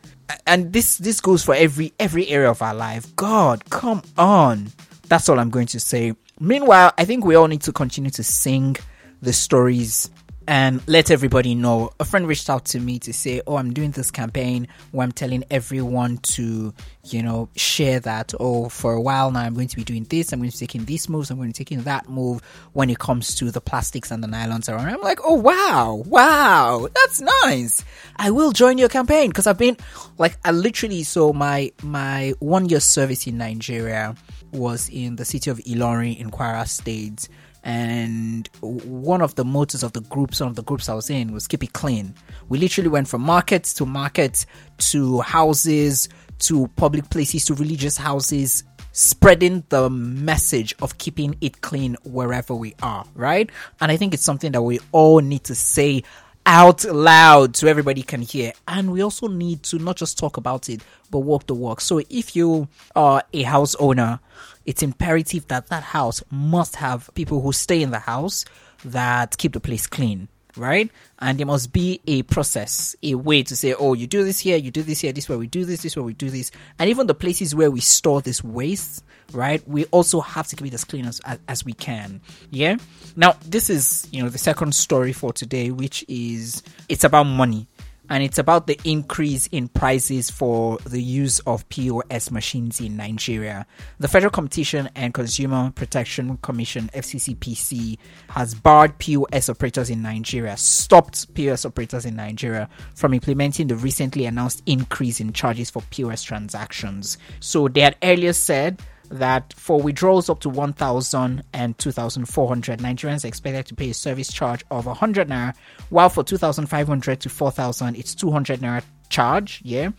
And 0.47 0.73
this 0.73 0.99
this 0.99 1.21
goes 1.21 1.45
for 1.45 1.55
every 1.55 1.93
every 2.01 2.29
area 2.29 2.51
of 2.51 2.61
our 2.61 2.75
life. 2.75 3.15
God 3.17 3.65
come 3.71 4.03
on. 4.19 4.73
That's 5.09 5.29
all 5.29 5.39
i'm 5.39 5.51
going 5.51 5.67
to 5.69 5.81
say. 5.81 6.15
Meanwhile 6.41 6.93
i 6.99 7.05
think 7.05 7.25
we 7.25 7.37
all 7.37 7.47
need 7.47 7.63
to 7.63 7.73
continue 7.73 8.11
to 8.11 8.25
sing 8.25 8.77
the 9.23 9.33
stories 9.33 10.11
and 10.47 10.87
let 10.87 11.11
everybody 11.11 11.55
know. 11.55 11.91
A 12.01 12.05
friend 12.05 12.27
reached 12.27 12.51
out 12.51 12.67
to 12.67 12.81
me 12.81 12.99
to 13.01 13.13
say, 13.13 13.41
Oh, 13.47 13.57
I'm 13.57 13.73
doing 13.73 13.93
this 13.93 14.11
campaign 14.11 14.69
where 14.93 15.05
I'm 15.05 15.13
telling 15.13 15.45
everyone 15.51 16.19
to, 16.19 16.75
you 17.05 17.23
know, 17.23 17.49
share 17.57 18.01
that. 18.01 18.35
Oh, 18.39 18.69
for 18.69 18.93
a 18.93 19.01
while 19.01 19.31
now, 19.31 19.41
I'm 19.41 19.55
going 19.55 19.69
to 19.69 19.77
be 19.77 19.85
doing 19.85 20.05
this. 20.05 20.33
I'm 20.33 20.41
going 20.41 20.51
to 20.51 20.57
be 20.57 20.67
taking 20.67 20.85
these 20.85 21.09
moves. 21.09 21.31
I'm 21.31 21.39
going 21.39 21.53
to 21.53 21.59
be 21.59 21.65
taking 21.65 21.83
that 21.85 22.09
move 22.09 22.43
when 22.73 22.91
it 22.91 22.99
comes 22.99 23.35
to 23.37 23.51
the 23.51 23.61
plastics 23.61 24.11
and 24.11 24.23
the 24.23 24.29
nylons 24.29 24.69
around. 24.69 24.89
I'm 24.89 25.01
like, 25.01 25.21
Oh, 25.25 25.35
wow, 25.35 26.03
wow, 26.07 26.89
that's 26.95 27.21
nice. 27.45 27.85
I 28.17 28.31
will 28.31 28.53
join 28.53 28.79
your 28.79 28.89
campaign 28.89 29.31
because 29.31 29.47
I've 29.47 29.59
been 29.59 29.77
like, 30.19 30.37
I 30.45 30.51
literally, 30.51 31.05
so 31.05 31.33
my, 31.33 31.73
my 31.83 32.35
one 32.41 32.69
year 32.69 32.81
service 32.81 33.27
in 33.27 33.39
Nigeria 33.39 34.15
was 34.53 34.89
in 34.89 35.17
the 35.17 35.25
city 35.25 35.51
of 35.51 35.59
Ilorin 35.59 36.19
in 36.19 36.31
Kwara 36.31 36.69
State 36.69 37.29
and 37.65 38.49
one 38.61 39.23
of 39.23 39.35
the 39.35 39.45
motors 39.45 39.83
of 39.83 39.95
the 39.95 40.03
groups, 40.03 40.41
one 40.41 40.51
of 40.51 40.57
the 40.57 40.63
groups 40.63 40.89
I 40.89 40.95
was 40.95 41.09
in, 41.09 41.33
was 41.33 41.49
keep 41.49 41.65
it 41.65 41.73
clean. 41.73 42.15
We 42.49 42.59
literally 42.59 42.91
went 42.91 43.09
from 43.09 43.23
markets 43.23 43.73
to 43.75 43.87
markets 43.87 44.47
to 44.79 45.21
houses 45.23 46.09
to 46.41 46.69
public 46.77 47.09
places 47.11 47.47
to 47.47 47.55
religious 47.55 47.97
houses, 47.97 48.65
spreading 48.93 49.65
the 49.71 49.89
message 49.89 50.75
of 50.83 50.99
keeping 50.99 51.37
it 51.41 51.63
clean 51.63 51.97
wherever 52.05 52.55
we 52.55 52.75
are, 52.83 53.05
right? 53.15 53.51
And 53.81 53.91
I 53.91 53.97
think 53.97 54.15
it's 54.15 54.25
something 54.25 54.53
that 54.53 54.63
we 54.63 54.81
all 54.93 55.21
need 55.21 55.45
to 55.45 55.55
say 55.55 56.03
out 56.47 56.85
loud 56.85 57.57
so 57.57 57.67
everybody 57.67 58.03
can 58.03 58.21
hear. 58.21 58.53
And 58.69 58.93
we 58.93 59.03
also 59.03 59.29
need 59.29 59.63
to 59.65 59.79
not 59.79 59.97
just 59.97 60.19
talk 60.19 60.37
about 60.37 60.69
it, 60.69 60.83
but 61.11 61.21
walk 61.21 61.47
the 61.47 61.55
walk. 61.55 61.81
So 61.81 62.03
if 62.11 62.37
you 62.37 62.69
are 62.95 63.23
a 63.33 63.43
house 63.43 63.75
owner, 63.77 64.21
it's 64.67 64.83
imperative 64.83 65.47
that 65.49 65.69
that 65.69 65.83
house 65.83 66.23
must 66.31 66.77
have 66.77 67.11
people 67.15 67.41
who 67.41 67.53
stay 67.53 67.83
in 67.83 67.91
the 67.91 67.99
house 67.99 68.45
that 68.85 69.37
keep 69.39 69.53
the 69.53 69.61
place 69.61 69.87
clean 69.87 70.29
right? 70.57 70.91
And 71.19 71.39
there 71.39 71.47
must 71.47 71.73
be 71.73 72.01
a 72.07 72.23
process 72.23 72.95
a 73.03 73.15
way 73.15 73.43
to 73.43 73.57
say 73.57 73.75
oh 73.75 73.95
you 73.95 74.07
do 74.07 74.25
this 74.25 74.39
here 74.39 74.57
you 74.57 74.71
do 74.71 74.83
this 74.83 75.01
here 75.01 75.13
this 75.13 75.29
way 75.29 75.37
we 75.37 75.47
do 75.47 75.65
this 75.65 75.83
this 75.83 75.97
way 75.97 76.03
we 76.03 76.15
do 76.15 76.31
this. 76.31 76.51
And 76.79 76.91
even 76.91 77.07
the 77.07 77.15
places 77.15 77.55
where 77.55 77.71
we 77.71 77.81
store 77.81 78.21
this 78.21 78.43
waste 78.45 79.05
right 79.33 79.67
we 79.67 79.85
also 79.87 80.21
have 80.21 80.47
to 80.49 80.57
keep 80.57 80.67
it 80.67 80.75
as 80.75 80.85
clean 80.85 81.07
as, 81.07 81.21
as, 81.25 81.39
as 81.49 81.65
we 81.65 81.73
can. 81.73 82.21
Yeah? 82.51 82.77
Now 83.17 83.37
this 83.47 83.71
is 83.71 84.09
you 84.13 84.23
know 84.23 84.29
the 84.29 84.39
second 84.39 84.75
story 84.75 85.13
for 85.13 85.33
today 85.33 85.71
which 85.71 86.05
is 86.09 86.63
it's 86.89 87.05
about 87.05 87.25
money 87.25 87.67
and 88.11 88.23
it's 88.23 88.39
about 88.39 88.67
the 88.67 88.79
increase 88.85 89.47
in 89.49 89.69
prices 89.69 90.31
for 90.31 90.79
the 90.87 91.03
use 91.03 91.41
of 91.41 91.69
POS 91.69 92.31
machines 92.31 92.81
in 92.81 92.97
Nigeria. 92.97 93.67
The 93.99 94.09
Federal 94.09 94.31
Competition 94.31 94.91
and 94.95 95.15
Consumer 95.15 95.73
Protection 95.75 96.37
Commission 96.39 96.91
(FCCPC) 96.95 97.99
has 98.29 98.55
barred 98.55 98.99
POS 98.99 99.49
operators 99.49 99.91
in 99.91 100.03
Nigeria, 100.03 100.57
stopped 100.57 101.33
POS 101.35 101.65
operators 101.65 102.05
in 102.05 102.17
Nigeria 102.17 102.69
from 102.95 103.15
implementing 103.15 103.69
the 103.69 103.77
recently 103.77 104.27
announced 104.27 104.63
increase 104.67 105.21
in 105.21 105.33
charges 105.33 105.71
for 105.71 105.83
POS 105.91 106.23
transactions. 106.23 107.19
So 107.41 107.69
they 107.69 107.81
had 107.81 107.97
earlier 108.03 108.33
said 108.33 108.83
that 109.15 109.55
for 109.57 109.81
withdrawals 109.81 110.29
up 110.29 110.41
to 110.41 110.49
1,000 110.49 111.43
and 111.53 111.79
2,400, 111.79 112.81
Nigerians 112.81 113.25
are 113.25 113.29
expected 113.29 113.67
to 113.67 113.75
pay 113.75 113.91
a 113.91 113.95
service 113.95 114.33
charge 114.33 114.65
of 114.71 114.87
100 114.87 115.29
naira, 115.29 115.55
while 115.91 116.09
for 116.09 116.25
2,500 116.25 117.21
to 117.21 117.29
4,000, 117.29 117.97
it's 117.97 118.15
200 118.15 118.61
naira 118.61 118.83
charge, 119.09 119.61
yeah. 119.65 119.91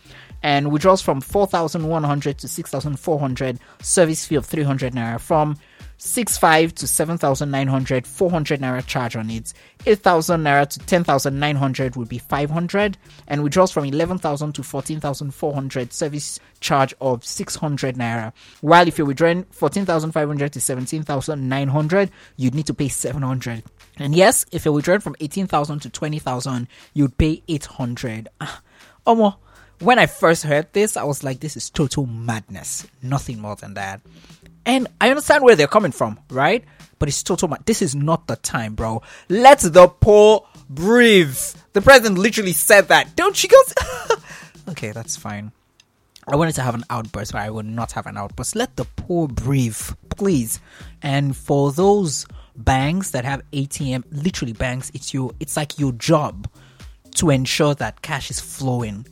And 0.43 0.71
withdrawals 0.71 1.01
from 1.01 1.21
4,100 1.21 2.37
to 2.39 2.47
6,400, 2.47 3.59
service 3.81 4.25
fee 4.25 4.35
of 4.35 4.45
300 4.45 4.93
naira. 4.93 5.19
From 5.19 5.57
65 5.97 6.75
to 6.75 6.87
7,900, 6.87 8.05
400 8.05 8.59
naira 8.59 8.85
charge 8.85 9.15
on 9.15 9.29
it. 9.29 9.53
8,000 9.85 10.43
naira 10.43 10.67
to 10.67 10.79
10,900 10.79 11.95
would 11.95 12.09
be 12.09 12.17
500. 12.17 12.97
And 13.27 13.43
withdrawals 13.43 13.71
from 13.71 13.85
11,000 13.85 14.53
to 14.53 14.63
14,400, 14.63 15.93
service 15.93 16.39
charge 16.59 16.93
of 16.99 17.23
600 17.23 17.95
naira. 17.95 18.33
While 18.61 18.87
if 18.87 18.97
you're 18.97 19.07
withdrawing 19.07 19.43
14,500 19.51 20.53
to 20.53 20.61
17,900, 20.61 22.11
you'd 22.37 22.55
need 22.55 22.67
to 22.67 22.73
pay 22.73 22.89
700. 22.89 23.63
And 23.97 24.15
yes, 24.15 24.45
if 24.51 24.65
you're 24.65 24.73
withdrawing 24.73 25.01
from 25.01 25.15
18,000 25.19 25.79
to 25.79 25.89
20,000, 25.89 26.67
you'd 26.93 27.17
pay 27.17 27.41
800. 27.47 28.27
Ah, 28.41 28.61
Omo, 29.07 29.37
when 29.79 29.99
I 29.99 30.05
first 30.05 30.43
heard 30.43 30.71
this, 30.73 30.97
I 30.97 31.03
was 31.03 31.23
like, 31.23 31.39
this 31.39 31.57
is 31.57 31.69
total 31.69 32.05
madness. 32.05 32.87
Nothing 33.01 33.39
more 33.39 33.55
than 33.55 33.73
that. 33.75 34.01
And 34.65 34.87
I 34.99 35.09
understand 35.09 35.43
where 35.43 35.55
they're 35.55 35.67
coming 35.67 35.91
from, 35.91 36.19
right? 36.29 36.63
But 36.97 37.09
it's 37.09 37.21
total 37.23 37.47
mad. 37.47 37.63
This 37.65 37.81
is 37.81 37.95
not 37.95 38.27
the 38.27 38.35
time, 38.37 38.75
bro. 38.75 39.01
Let 39.29 39.59
the 39.59 39.87
poor 39.87 40.47
breathe. 40.69 41.37
The 41.73 41.81
president 41.81 42.17
literally 42.17 42.53
said 42.53 42.87
that. 42.87 43.15
Don't 43.15 43.41
you 43.43 43.49
guys? 43.49 44.19
okay, 44.69 44.91
that's 44.91 45.15
fine. 45.15 45.51
I 46.27 46.35
wanted 46.35 46.55
to 46.55 46.63
have 46.63 46.73
an 46.73 46.83
outburst, 46.89 47.33
but 47.33 47.41
I 47.41 47.51
will 47.51 47.63
not 47.63 47.91
have 47.91 48.07
an 48.07 48.17
outburst. 48.17 48.55
Let 48.55 48.75
the 48.77 48.85
poor 48.85 49.27
breathe, 49.27 49.79
please. 50.09 50.59
And 51.03 51.37
for 51.37 51.71
those 51.71 52.25
banks 52.55 53.11
that 53.11 53.25
have 53.25 53.43
ATM, 53.51 54.05
literally 54.09 54.53
banks, 54.53 54.89
it's 54.95 55.13
your, 55.13 55.31
it's 55.39 55.55
like 55.55 55.77
your 55.77 55.91
job 55.91 56.49
to 57.15 57.29
ensure 57.29 57.75
that 57.75 58.01
cash 58.01 58.31
is 58.31 58.39
flowing, 58.39 59.05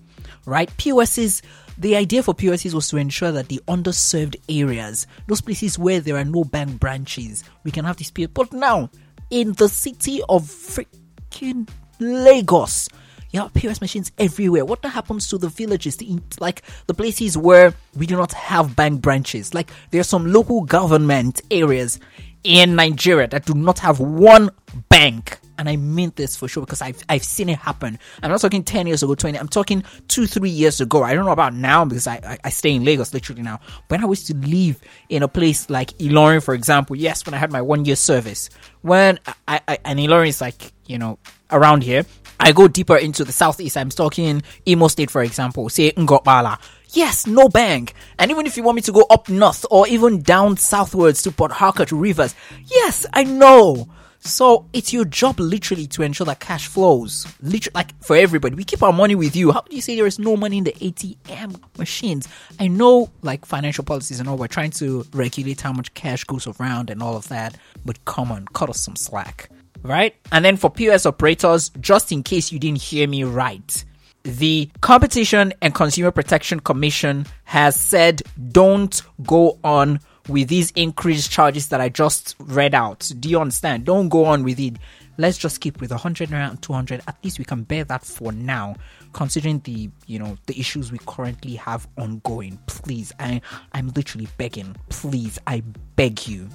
right? 0.46 0.76
POSs, 0.78 1.44
the 1.78 1.96
idea 1.96 2.24
for 2.24 2.34
POSs 2.34 2.76
was 2.76 2.88
to 2.90 2.98
ensure 2.98 3.32
that 3.32 3.50
the 3.50 3.62
underserved 3.68 4.36
areas, 4.50 5.08
those 5.28 5.42
places 5.42 5.80
where 5.80 6.00
there 6.00 6.18
are 6.18 6.26
no 6.26 6.44
bank 6.44 6.80
branches, 6.80 7.44
we 7.64 7.72
can 7.72 7.86
have 7.86 7.98
these 7.98 8.12
POS. 8.12 8.30
But 8.34 8.54
now, 8.54 8.90
in 9.30 9.54
the 9.54 9.68
city 9.70 10.22
of 10.30 10.44
freaking 10.44 11.68
Lagos, 12.00 12.90
you 13.32 13.42
have 13.42 13.54
POS 13.54 13.82
machines 13.82 14.12
everywhere. 14.20 14.64
What 14.64 14.86
happens 14.86 15.28
to 15.30 15.40
the 15.40 15.50
villages, 15.50 15.98
the, 15.98 16.20
like 16.40 16.62
the 16.86 16.94
places 16.94 17.36
where 17.36 17.74
we 17.96 18.06
do 18.06 18.16
not 18.16 18.32
have 18.34 18.76
bank 18.76 19.02
branches? 19.02 19.56
Like 19.56 19.72
there 19.90 20.00
are 20.00 20.06
some 20.06 20.32
local 20.32 20.62
government 20.62 21.42
areas 21.50 22.00
in 22.44 22.76
Nigeria 22.76 23.28
that 23.30 23.46
do 23.46 23.56
not 23.56 23.80
have 23.80 24.00
one 24.00 24.52
bank. 24.90 25.40
And 25.58 25.70
I 25.70 25.76
mean 25.76 26.12
this 26.16 26.36
for 26.36 26.48
sure 26.48 26.64
because 26.64 26.82
I've, 26.82 27.02
I've 27.10 27.24
seen 27.24 27.50
it 27.50 27.60
happen. 27.60 28.00
I'm 28.22 28.32
not 28.32 28.42
talking 28.42 28.64
10 28.64 28.88
years 28.88 29.04
ago, 29.04 29.16
20. 29.16 29.38
I'm 29.38 29.48
talking 29.48 29.84
two, 30.08 30.26
three 30.26 30.50
years 30.50 30.82
ago. 30.82 31.04
I 31.04 31.14
don't 31.14 31.26
know 31.26 31.32
about 31.32 31.54
now 31.54 31.86
because 31.86 32.08
I, 32.08 32.16
I, 32.16 32.38
I 32.46 32.50
stay 32.50 32.74
in 32.74 32.84
Lagos 32.84 33.14
literally 33.14 33.42
now. 33.42 33.60
When 33.88 34.04
I 34.04 34.08
used 34.08 34.28
to 34.28 34.36
live 34.36 34.80
in 35.10 35.24
a 35.24 35.28
place 35.28 35.70
like 35.70 35.92
Ilorin, 36.00 36.44
for 36.44 36.54
example, 36.54 36.96
yes, 36.96 37.26
when 37.26 37.34
I 37.34 37.38
had 37.38 37.52
my 37.52 37.62
one 37.62 37.86
year 37.86 37.96
service, 37.96 38.50
when 38.82 39.20
I, 39.48 39.62
I 39.68 39.80
and 39.86 40.00
Ilorin 40.00 40.28
is 40.28 40.42
like, 40.42 40.74
you 40.86 40.98
know, 40.98 41.20
around 41.52 41.84
here, 41.84 42.06
I 42.40 42.52
go 42.52 42.68
deeper 42.68 42.98
into 42.98 43.24
the 43.24 43.32
southeast. 43.32 43.78
I'm 43.78 43.90
talking 43.90 44.44
Imo 44.68 44.88
State, 44.88 45.12
for 45.12 45.24
example, 45.24 45.70
say 45.70 45.92
Ngor 45.92 46.24
Okpala. 46.24 46.60
Yes, 46.90 47.26
no 47.26 47.50
bank. 47.50 47.94
And 48.20 48.30
even 48.30 48.46
if 48.46 48.56
you 48.58 48.64
want 48.64 48.76
me 48.76 48.82
to 48.84 48.92
go 48.92 49.06
up 49.10 49.30
north 49.30 49.66
or 49.72 49.88
even 49.88 50.22
down 50.22 50.58
southwards 50.58 51.24
to 51.24 51.32
Port 51.32 51.52
Harcourt 51.52 51.92
Rivers, 51.92 52.36
yes, 52.66 53.06
I 53.14 53.24
know. 53.24 53.88
So 54.26 54.66
it's 54.72 54.94
your 54.94 55.04
job 55.04 55.38
literally 55.38 55.86
to 55.88 56.02
ensure 56.02 56.24
that 56.26 56.40
cash 56.40 56.68
flows. 56.68 57.28
Literally, 57.42 57.74
like 57.76 58.02
for 58.02 58.16
everybody, 58.16 58.56
we 58.56 58.64
keep 58.64 58.82
our 58.82 58.94
money 58.94 59.16
with 59.16 59.36
you. 59.36 59.52
How 59.52 59.62
do 59.62 59.76
you 59.76 59.82
say 59.82 59.98
there 59.98 60.08
is 60.08 60.18
no 60.18 60.38
money 60.38 60.60
in 60.60 60.64
the 60.64 60.72
ATM 60.72 61.62
machines? 61.78 62.30
I 62.58 62.70
know, 62.70 63.12
like 63.22 63.46
financial 63.46 63.84
policies 63.84 64.22
and 64.22 64.30
all, 64.30 64.38
we're 64.38 64.48
trying 64.48 64.72
to 64.72 65.06
regulate 65.12 65.60
how 65.60 65.74
much 65.74 65.94
cash 65.94 66.24
goes 66.24 66.48
around 66.48 66.90
and 66.90 67.04
all 67.04 67.18
of 67.18 67.28
that. 67.28 67.58
But 67.84 68.06
come 68.06 68.32
on, 68.32 68.46
cut 68.54 68.70
us 68.70 68.80
some 68.80 68.96
slack, 68.96 69.50
right? 69.82 70.16
And 70.32 70.46
then 70.46 70.56
for 70.56 70.70
POS 70.70 71.06
operators, 71.06 71.70
just 71.82 72.14
in 72.14 72.24
case 72.24 72.50
you 72.50 72.60
didn't 72.60 72.82
hear 72.82 73.10
me 73.10 73.26
right, 73.26 73.84
the 74.24 74.70
Competition 74.80 75.54
and 75.62 75.76
Consumer 75.76 76.12
Protection 76.12 76.62
Commission 76.62 77.26
has 77.44 77.78
said 77.78 78.22
don't 78.54 79.02
go 79.24 79.60
on 79.66 80.00
with 80.28 80.48
these 80.48 80.72
increased 80.72 81.32
charges 81.32 81.68
that 81.70 81.82
I 81.82 81.90
just 81.90 82.36
read 82.40 82.74
out. 82.74 83.12
Do 83.20 83.30
you 83.30 83.40
understand? 83.40 83.86
Don't 83.86 84.10
go 84.10 84.26
on 84.26 84.44
with 84.44 84.60
it. 84.60 84.78
Let's 85.18 85.38
just 85.38 85.62
keep 85.62 85.80
with 85.80 85.92
100 85.92 86.30
naira 86.30 86.50
and 86.50 86.62
200. 86.62 87.02
At 87.08 87.18
least 87.24 87.38
we 87.38 87.46
can 87.46 87.64
bear 87.64 87.84
that 87.84 88.04
for 88.04 88.32
now, 88.32 88.76
considering 89.14 89.60
the 89.60 89.90
you 90.08 90.18
know 90.18 90.38
the 90.48 90.60
issues 90.60 90.92
we 90.92 90.98
currently 91.06 91.56
have 91.56 91.88
ongoing. 91.98 92.58
Please, 92.66 93.12
I 93.20 93.42
I'm 93.74 93.90
literally 93.90 94.28
begging. 94.38 94.76
Please, 94.90 95.38
I 95.46 95.62
beg 95.96 96.28
you. 96.28 96.50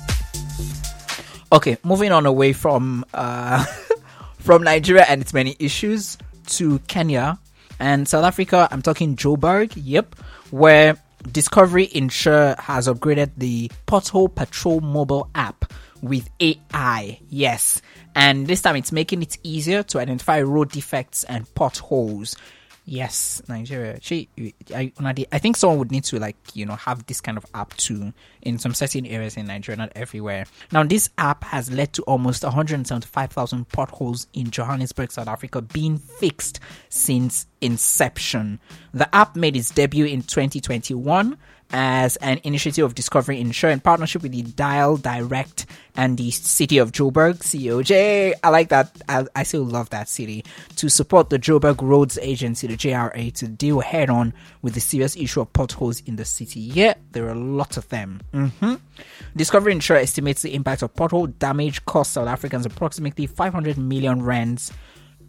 Okay, 1.53 1.79
moving 1.85 2.11
on 2.11 2.27
away 2.27 2.53
from 2.53 3.05
uh, 3.15 3.65
from 4.39 4.65
Nigeria 4.65 5.05
and 5.09 5.21
its 5.23 5.33
many 5.33 5.55
issues 5.61 6.19
to 6.47 6.81
Kenya 6.81 7.39
and 7.79 8.09
South 8.09 8.25
Africa. 8.25 8.67
I'm 8.73 8.83
talking 8.83 9.15
Joburg. 9.15 9.73
Yep, 9.77 10.17
where 10.51 10.97
Discovery 11.33 11.85
Insure 11.93 12.55
has 12.59 12.89
upgraded 12.89 13.33
the 13.37 13.71
Pothole 13.87 14.35
Patrol 14.35 14.81
mobile 14.81 15.29
app 15.35 15.73
with 16.01 16.29
AI. 16.41 17.21
Yes. 17.29 17.83
And 18.15 18.47
this 18.47 18.63
time 18.63 18.77
it's 18.77 18.93
making 18.93 19.23
it 19.23 19.39
easier 19.43 19.83
to 19.85 19.99
identify 19.99 20.43
road 20.43 20.71
defects 20.71 21.25
and 21.25 21.53
potholes. 21.55 22.37
Yes, 22.91 23.43
Nigeria. 23.49 23.99
She, 24.01 24.31
I, 24.75 24.91
I 25.31 25.39
think 25.39 25.59
someone 25.59 25.79
would 25.79 25.91
need 25.91 26.05
to 26.05 26.19
like 26.19 26.37
you 26.55 26.65
know 26.65 26.75
have 26.75 27.05
this 27.05 27.21
kind 27.21 27.37
of 27.37 27.45
app 27.53 27.77
too 27.77 28.15
in 28.41 28.59
some 28.59 28.73
certain 28.73 29.05
areas 29.05 29.37
in 29.37 29.47
Nigeria, 29.47 29.77
not 29.77 29.93
everywhere. 29.95 30.47
Now, 30.73 30.85
this 30.85 31.11
app 31.19 31.45
has 31.45 31.71
led 31.71 31.93
to 31.93 32.03
almost 32.05 32.45
175,000 32.45 33.69
potholes 33.69 34.27
in 34.33 34.51
Johannesburg, 34.51 35.13
South 35.13 35.29
Africa, 35.29 35.61
being 35.61 35.99
fixed 35.99 36.61
since 36.89 37.47
inception. 37.61 38.59
The 38.95 39.15
app 39.15 39.37
made 39.37 39.55
its 39.55 39.71
debut 39.71 40.07
in 40.07 40.23
2021 40.23 41.37
as 41.71 42.17
an 42.17 42.41
initiative 42.45 42.85
of 42.85 42.95
Discovery 42.95 43.41
Insure 43.41 43.71
in 43.71 43.81
partnership 43.81 44.23
with 44.23 44.33
the 44.33 44.43
Dial 44.43 44.97
Direct 44.97 45.67
and 45.97 46.17
the 46.17 46.31
city 46.31 46.79
of 46.79 46.93
Joburg, 46.93 47.39
COJ. 47.39 48.33
I 48.43 48.49
like 48.51 48.69
that. 48.71 48.97
I, 49.09 49.27
I 49.35 49.43
still 49.43 49.65
love 49.65 49.91
that 49.91 50.09
city 50.09 50.45
to 50.77 50.89
support 50.89 51.31
the 51.31 51.39
Joburg 51.39 51.83
Roads 51.83 52.19
Agency, 52.19 52.67
the 52.67 52.77
JRA, 52.77 53.33
to 53.35 53.49
deal 53.49 53.81
head 53.81 54.09
on 54.09 54.33
with 54.63 54.75
the 54.75 54.81
serious 54.81 55.17
issue 55.17 55.41
of 55.41 55.53
potholes 55.53 56.01
in 56.01 56.17
the 56.17 56.25
city. 56.25 56.61
Yeah, 56.61 56.95
there 57.13 57.27
are 57.27 57.33
a 57.33 57.39
lot 57.39 57.77
of 57.77 57.89
them. 57.89 58.21
Mm-hmm. 58.33 58.75
Discovery 59.37 59.73
Insure 59.73 59.97
estimates 59.97 60.43
the 60.43 60.55
impact 60.55 60.83
of 60.83 60.95
pothole 60.95 61.39
damage 61.39 61.85
costs 61.85 62.15
South 62.15 62.29
Africans 62.29 62.65
approximately 62.65 63.27
500 63.27 63.77
million 63.77 64.23
rands 64.23 64.73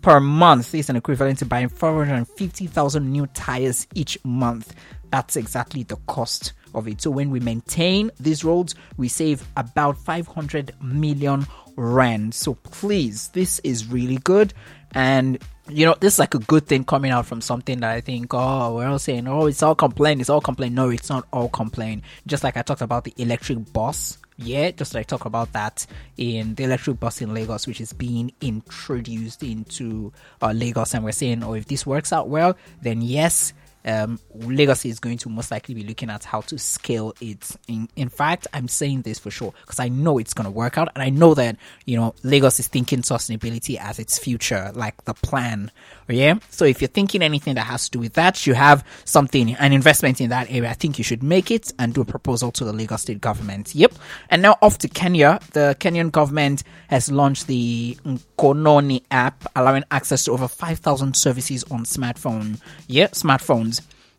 per 0.02 0.20
month 0.20 0.74
is 0.74 0.90
an 0.90 0.96
equivalent 0.96 1.40
to 1.40 1.46
buying 1.46 1.70
450,000 1.70 3.12
new 3.12 3.28
tires 3.28 3.88
each 3.94 4.18
month. 4.24 4.74
That's 5.12 5.36
exactly 5.36 5.84
the 5.84 5.98
cost 6.08 6.54
of 6.74 6.88
it. 6.88 7.02
So 7.02 7.10
when 7.10 7.30
we 7.30 7.40
maintain 7.40 8.12
these 8.20 8.44
roads, 8.44 8.76
we 8.98 9.08
save 9.08 9.48
about 9.58 9.98
500 9.98 10.74
million 10.82 11.46
rand. 11.76 12.34
So 12.34 12.56
please, 12.56 13.30
this 13.30 13.60
is 13.60 13.88
really 13.88 14.18
good. 14.18 14.54
And 14.94 15.40
you 15.68 15.86
know, 15.86 15.96
this 16.00 16.14
is 16.14 16.20
like 16.20 16.34
a 16.34 16.40
good 16.40 16.66
thing 16.66 16.84
coming 16.84 17.12
out 17.12 17.28
from 17.28 17.42
something 17.42 17.80
that 17.82 17.92
I 17.92 18.02
think, 18.02 18.34
oh, 18.34 18.76
we're 18.76 18.88
all 18.88 18.98
saying, 18.98 19.28
oh, 19.28 19.46
it's 19.46 19.62
all 19.62 19.76
complaint, 19.76 20.20
it's 20.20 20.30
all 20.30 20.42
complaint. 20.42 20.74
No, 20.74 20.90
it's 20.90 21.10
not 21.10 21.28
all 21.32 21.48
complaint. 21.48 22.04
Just 22.26 22.44
like 22.44 22.58
I 22.58 22.64
talked 22.64 22.82
about 22.82 23.04
the 23.04 23.14
electric 23.18 23.72
bus 23.72 24.18
yeah, 24.42 24.72
just 24.72 24.94
like 24.94 25.08
talk 25.08 25.26
about 25.26 25.52
that 25.52 25.86
in 26.16 26.56
the 26.56 26.64
electric 26.64 27.00
bus 27.00 27.22
in 27.22 27.34
Lagos, 27.34 27.68
which 27.68 27.82
is 27.82 27.92
being 27.92 28.32
introduced 28.40 29.44
into 29.44 30.14
uh, 30.42 30.54
Lagos, 30.54 30.94
and 30.94 31.04
we're 31.04 31.12
saying, 31.12 31.44
oh, 31.44 31.54
if 31.54 31.66
this 31.66 31.86
works 31.86 32.14
out 32.14 32.30
well, 32.30 32.56
then 32.82 33.02
yes, 33.02 33.52
um, 33.86 34.20
Lagos 34.36 34.86
is 34.86 35.00
going 35.00 35.18
to 35.20 35.30
most 35.30 35.52
likely 35.52 35.76
be 35.76 35.84
looking 35.84 36.10
at 36.10 36.24
how 36.24 36.42
to 36.42 36.58
scale 36.58 37.14
it. 37.22 37.56
In, 37.68 37.88
in 37.96 38.10
fact, 38.10 38.48
I'm 38.54 38.68
saying 38.68 39.04
this 39.04 39.20
for 39.20 39.32
sure 39.32 39.54
because 39.62 39.80
I 39.80 39.90
know 39.90 40.18
it's 40.18 40.34
going 40.34 40.46
to 40.46 40.52
work 40.52 40.78
out, 40.78 40.90
and 40.96 41.04
I 41.04 41.10
know 41.10 41.34
that 41.34 41.58
you 41.86 41.98
know 41.98 42.16
Lagos 42.24 42.60
is 42.60 42.68
thinking 42.68 43.02
sustainability 43.02 43.78
as 43.78 44.00
its 44.00 44.18
future, 44.18 44.72
like 44.74 45.04
the 45.06 45.14
plan. 45.14 45.72
Yeah. 46.08 46.40
So 46.50 46.66
if 46.66 46.82
you're 46.82 46.88
thinking 46.88 47.22
anything 47.22 47.56
that 47.56 47.66
has 47.66 47.86
to 47.86 47.92
do 47.92 48.00
with 48.00 48.14
that, 48.14 48.48
you 48.48 48.54
have 48.56 48.84
something, 49.06 49.54
an 49.56 49.74
investment 49.74 50.20
in 50.20 50.30
that 50.32 50.50
area. 50.50 50.70
I 50.70 50.74
think 50.74 50.98
you 50.98 51.04
should 51.04 51.22
make 51.22 51.52
it 51.52 51.72
and 51.78 51.94
do 51.94 52.02
a 52.02 52.06
proposal 52.06 52.52
to 52.54 52.66
the 52.66 52.74
Lagos 52.74 53.04
state 53.04 53.22
government. 53.22 53.76
Yep. 53.76 53.94
And 54.30 54.42
now 54.42 54.58
off 54.62 54.80
to 54.80 54.88
Kenya. 54.88 55.40
The 55.54 55.76
Kenyan 55.80 56.12
government 56.12 56.64
has 56.88 57.12
launched 57.12 57.48
the 57.48 57.98
Kononi 58.38 59.04
app, 59.12 59.46
allowing 59.56 59.84
access 59.92 60.26
to 60.26 60.32
over 60.32 60.48
5,000 60.48 61.16
services 61.16 61.64
on 61.66 61.84
smartphone. 61.86 62.60
Yeah, 62.88 63.08
smartphones. 63.08 63.69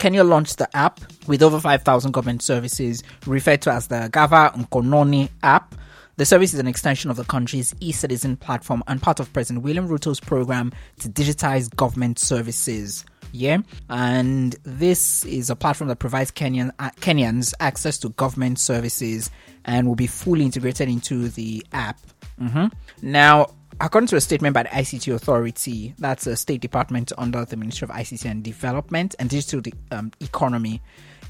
Kenya 0.01 0.25
launched 0.25 0.57
the 0.57 0.75
app 0.75 0.99
with 1.27 1.43
over 1.43 1.61
5,000 1.61 2.13
government 2.13 2.41
services, 2.41 3.03
referred 3.27 3.61
to 3.61 3.71
as 3.71 3.89
the 3.89 4.09
Gava 4.11 4.51
Mkononi 4.55 5.29
app. 5.43 5.75
The 6.17 6.25
service 6.25 6.55
is 6.55 6.59
an 6.59 6.67
extension 6.67 7.11
of 7.11 7.19
the 7.19 7.25
country's 7.25 7.75
e-citizen 7.81 8.39
platform 8.39 8.83
and 8.89 9.01
part 9.03 9.21
of 9.21 9.31
President 9.35 9.63
William 9.63 9.87
Ruto's 9.87 10.19
program 10.19 10.73
to 11.01 11.11
digitize 11.11 11.75
government 11.77 12.19
services. 12.19 13.05
Yeah, 13.33 13.59
and 13.91 14.57
this 14.63 15.25
is 15.27 15.51
a 15.51 15.55
platform 15.55 15.89
that 15.89 15.99
provides 15.99 16.31
Kenyan 16.31 16.71
uh, 16.79 16.91
Kenyans 17.01 17.53
access 17.61 17.99
to 17.99 18.09
government 18.09 18.59
services 18.59 19.31
and 19.67 19.87
will 19.87 19.97
be 19.97 20.07
fully 20.07 20.47
integrated 20.47 20.89
into 20.89 21.29
the 21.29 21.65
app. 21.75 22.01
Mm-hmm. 22.41 22.67
Now, 23.03 23.51
according 23.81 24.09
to 24.09 24.17
a 24.17 24.21
statement 24.21 24.55
by 24.55 24.65
the 24.65 24.69
ICT 24.69 25.15
Authority, 25.15 25.95
that's 25.99 26.27
a 26.27 26.37
state 26.37 26.61
department 26.61 27.13
under 27.19 27.45
the 27.45 27.57
Ministry 27.57 27.87
of 27.87 27.91
ICT 27.91 28.31
and 28.31 28.45
Development 28.45 29.15
and 29.19 29.29
Digital 29.29 29.63
um, 29.91 30.13
Economy, 30.21 30.83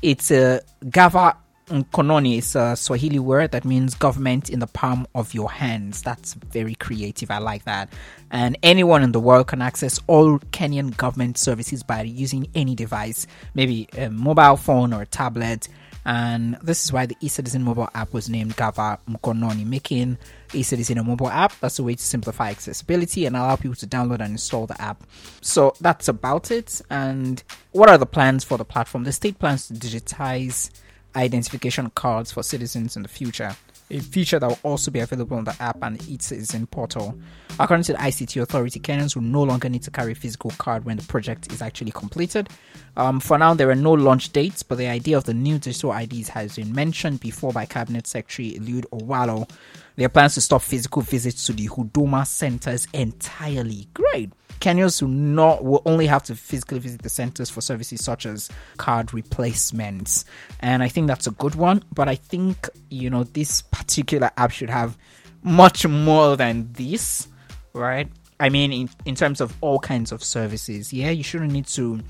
it's 0.03 0.31
a 0.31 0.61
Gava 0.85 1.37
Mkononi 1.71 2.39
It's 2.39 2.57
a 2.57 2.75
Swahili 2.75 3.21
word 3.21 3.53
that 3.53 3.65
means 3.65 3.95
government 3.95 4.51
in 4.51 4.59
the 4.59 4.67
palm 4.67 5.07
of 5.15 5.33
your 5.35 5.51
hands. 5.51 6.03
That's 6.03 6.35
very 6.35 6.75
creative. 6.75 7.31
I 7.31 7.39
like 7.39 7.65
that. 7.65 7.93
And 8.31 8.59
anyone 8.63 9.03
in 9.03 9.13
the 9.13 9.21
world 9.21 9.47
can 9.47 9.63
access 9.63 10.01
all 10.09 10.39
Kenyan 10.39 10.97
government 10.97 11.39
services 11.39 11.85
by 11.85 12.03
using 12.03 12.49
any 12.57 12.75
device, 12.75 13.27
maybe 13.55 13.89
a 13.97 14.11
mobile 14.11 14.57
phone 14.57 14.93
or 14.93 15.03
a 15.03 15.07
tablet. 15.07 15.69
And 16.05 16.57
this 16.63 16.85
is 16.85 16.93
why 16.93 17.07
the 17.07 17.15
eCitizen 17.17 17.61
mobile 17.61 17.91
app 17.95 18.13
was 18.13 18.29
named 18.29 18.57
Gava 18.57 18.99
Mkononi, 19.09 19.67
making 19.67 20.17
eCitizen 20.49 20.99
a 20.99 21.05
mobile 21.05 21.29
app. 21.29 21.53
That's 21.61 21.79
a 21.79 21.83
way 21.83 21.95
to 21.95 22.03
simplify 22.03 22.51
accessibility 22.51 23.27
and 23.27 23.37
allow 23.37 23.57
people 23.57 23.77
to 23.77 23.87
download 23.87 24.21
and 24.21 24.33
install 24.33 24.67
the 24.67 24.81
app. 24.81 25.05
So 25.41 25.75
that's 25.81 26.09
about 26.09 26.51
it. 26.51 26.81
And 26.89 27.43
what 27.73 27.91
are 27.91 27.99
the 27.99 28.07
plans 28.07 28.45
for 28.45 28.57
the 28.57 28.65
platform? 28.65 29.05
The 29.05 29.13
state 29.13 29.39
plans 29.39 29.69
to 29.69 29.75
digitize 29.75 30.71
identification 31.15 31.91
cards 31.91 32.33
for 32.33 32.43
citizens 32.43 32.97
in 32.97 33.03
the 33.03 33.09
future. 33.09 33.57
A 33.91 33.99
feature 33.99 34.39
that 34.39 34.49
will 34.49 34.59
also 34.63 34.91
be 34.91 35.01
available 35.01 35.37
on 35.37 35.45
the 35.45 35.57
app 35.61 35.83
and 35.83 35.99
eCitizen 35.99 36.71
portal. 36.71 37.19
According 37.59 37.85
to 37.85 37.93
the 37.93 37.99
ICT 37.99 38.41
Authority, 38.41 38.81
Kenyans 38.81 39.15
will 39.15 39.23
no 39.23 39.43
longer 39.43 39.69
need 39.69 39.83
to 39.83 39.91
carry 39.91 40.13
a 40.13 40.15
physical 40.15 40.51
card 40.53 40.85
when 40.85 40.97
the 40.97 41.03
project 41.05 41.53
is 41.53 41.61
actually 41.61 41.91
completed. 41.91 42.49
Um, 42.97 43.21
for 43.21 43.39
now, 43.39 43.55
there 43.55 43.71
are 43.71 43.75
no 43.75 43.93
launch 43.93 44.33
dates, 44.33 44.63
but 44.63 44.79
the 44.79 44.87
idea 44.87 45.17
of 45.17 45.25
the 45.25 45.35
new 45.35 45.59
digital 45.59 45.93
IDs 45.93 46.29
has 46.31 46.57
been 46.57 46.73
mentioned 46.73 47.21
before 47.21 47.53
by 47.53 47.67
Cabinet 47.67 48.07
Secretary 48.07 48.59
Eliud 48.59 48.87
Owalo. 48.91 49.49
There 49.97 50.07
are 50.07 50.11
plans 50.11 50.35
to 50.35 50.41
stop 50.41 50.63
physical 50.63 51.03
visits 51.03 51.47
to 51.47 51.53
the 51.53 51.69
Huduma 51.69 52.27
centers 52.27 52.89
entirely. 52.95 53.89
Great. 53.93 54.33
Kenyans 54.61 55.01
will 55.01 55.09
not 55.09 55.65
will 55.65 55.83
only 55.87 56.07
have 56.07 56.23
to 56.25 56.35
physically 56.35 56.79
visit 56.79 57.03
the 57.03 57.09
centers 57.09 57.49
for 57.49 57.63
services 57.63 58.05
such 58.05 58.27
as 58.27 58.51
card 58.77 59.15
replacements, 59.15 60.27
and 60.61 60.83
I 60.83 60.89
think 60.89 61.07
that's 61.07 61.27
a 61.27 61.31
good 61.31 61.55
one. 61.55 61.83
But 61.95 62.09
I 62.09 62.17
think 62.17 62.69
you 62.91 63.09
know 63.09 63.25
this 63.25 63.63
particular 63.63 64.31
app 64.37 64.51
should 64.51 64.69
have 64.69 64.99
much 65.43 65.87
more 65.87 66.37
than 66.37 66.73
this, 66.75 67.29
right? 67.73 68.09
I 68.39 68.49
mean, 68.49 68.73
in, 68.73 68.91
in 69.05 69.15
terms 69.15 69.41
of 69.41 69.55
all 69.61 69.79
kinds 69.79 70.13
of 70.13 70.25
services, 70.25 70.93
yeah, 70.93 71.11
you 71.11 71.23
shouldn't 71.23 71.53
need 71.53 71.67
to 71.69 72.01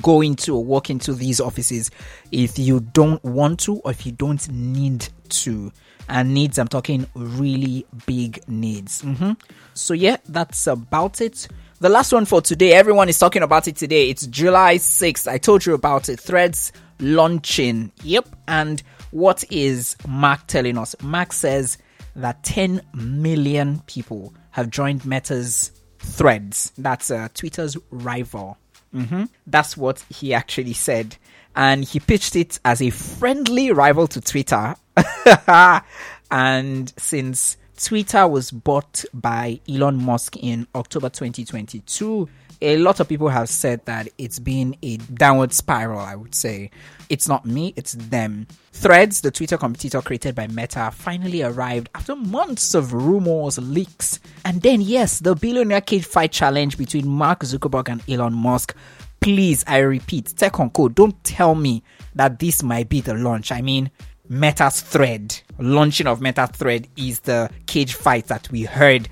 go 0.00 0.20
into 0.20 0.54
or 0.54 0.64
walk 0.64 0.88
into 0.88 1.12
these 1.12 1.40
offices 1.40 1.90
if 2.30 2.58
you 2.58 2.80
don't 2.80 3.22
want 3.24 3.58
to 3.60 3.78
or 3.78 3.90
if 3.90 4.06
you 4.06 4.12
don't 4.12 4.48
need 4.50 5.08
to. 5.28 5.72
And 6.08 6.34
needs, 6.34 6.58
I'm 6.58 6.68
talking 6.68 7.06
really 7.14 7.86
big 8.06 8.40
needs. 8.48 9.02
Mm-hmm. 9.02 9.32
So, 9.74 9.94
yeah, 9.94 10.16
that's 10.28 10.66
about 10.66 11.20
it. 11.20 11.46
The 11.80 11.88
last 11.88 12.12
one 12.12 12.24
for 12.24 12.40
today, 12.40 12.72
everyone 12.72 13.08
is 13.08 13.18
talking 13.18 13.42
about 13.42 13.68
it 13.68 13.76
today. 13.76 14.10
It's 14.10 14.26
July 14.26 14.76
6th. 14.76 15.30
I 15.30 15.38
told 15.38 15.64
you 15.64 15.74
about 15.74 16.08
it. 16.08 16.18
Threads 16.18 16.72
launching. 16.98 17.92
Yep. 18.02 18.28
And 18.48 18.82
what 19.12 19.44
is 19.50 19.96
Mark 20.06 20.46
telling 20.46 20.78
us? 20.78 20.96
Mark 21.02 21.32
says 21.32 21.78
that 22.16 22.42
10 22.42 22.82
million 22.94 23.82
people 23.86 24.34
have 24.50 24.70
joined 24.70 25.04
Meta's 25.04 25.72
Threads. 25.98 26.72
That's 26.78 27.10
uh, 27.10 27.28
Twitter's 27.34 27.76
rival. 27.90 28.56
Mm-hmm. 28.94 29.24
That's 29.46 29.76
what 29.76 30.04
he 30.08 30.34
actually 30.34 30.72
said. 30.72 31.16
And 31.54 31.84
he 31.84 32.00
pitched 32.00 32.36
it 32.36 32.58
as 32.64 32.80
a 32.80 32.90
friendly 32.90 33.72
rival 33.72 34.06
to 34.08 34.20
Twitter. 34.20 34.76
and 36.30 36.92
since 36.96 37.56
Twitter 37.82 38.28
was 38.28 38.50
bought 38.50 39.04
by 39.14 39.60
Elon 39.68 40.02
Musk 40.02 40.36
in 40.36 40.66
October 40.74 41.08
2022. 41.08 42.28
A 42.62 42.76
lot 42.76 43.00
of 43.00 43.08
people 43.08 43.30
have 43.30 43.48
said 43.48 43.86
that 43.86 44.08
it's 44.18 44.38
been 44.38 44.76
a 44.82 44.98
downward 44.98 45.52
spiral, 45.54 45.98
I 45.98 46.14
would 46.14 46.34
say. 46.34 46.70
It's 47.08 47.26
not 47.26 47.46
me, 47.46 47.72
it's 47.74 47.94
them. 47.94 48.46
Threads, 48.72 49.22
the 49.22 49.30
Twitter 49.30 49.56
competitor 49.56 50.02
created 50.02 50.34
by 50.34 50.46
Meta, 50.46 50.90
finally 50.94 51.42
arrived 51.42 51.88
after 51.94 52.14
months 52.14 52.74
of 52.74 52.92
rumors, 52.92 53.58
leaks, 53.58 54.20
and 54.44 54.60
then, 54.60 54.82
yes, 54.82 55.20
the 55.20 55.34
billionaire 55.34 55.80
cage 55.80 56.04
fight 56.04 56.32
challenge 56.32 56.76
between 56.76 57.08
Mark 57.08 57.40
Zuckerberg 57.40 57.88
and 57.88 58.02
Elon 58.08 58.34
Musk. 58.34 58.76
Please, 59.20 59.64
I 59.66 59.78
repeat, 59.78 60.34
Tech 60.36 60.60
on 60.60 60.68
Code, 60.70 60.94
don't 60.94 61.22
tell 61.24 61.54
me 61.54 61.82
that 62.14 62.38
this 62.38 62.62
might 62.62 62.90
be 62.90 63.00
the 63.00 63.14
launch. 63.14 63.52
I 63.52 63.62
mean, 63.62 63.90
Meta's 64.28 64.80
thread, 64.80 65.40
launching 65.58 66.06
of 66.06 66.20
Meta 66.20 66.46
thread 66.46 66.88
is 66.96 67.20
the 67.20 67.50
cage 67.66 67.94
fight 67.94 68.26
that 68.28 68.50
we 68.50 68.62
heard 68.62 69.08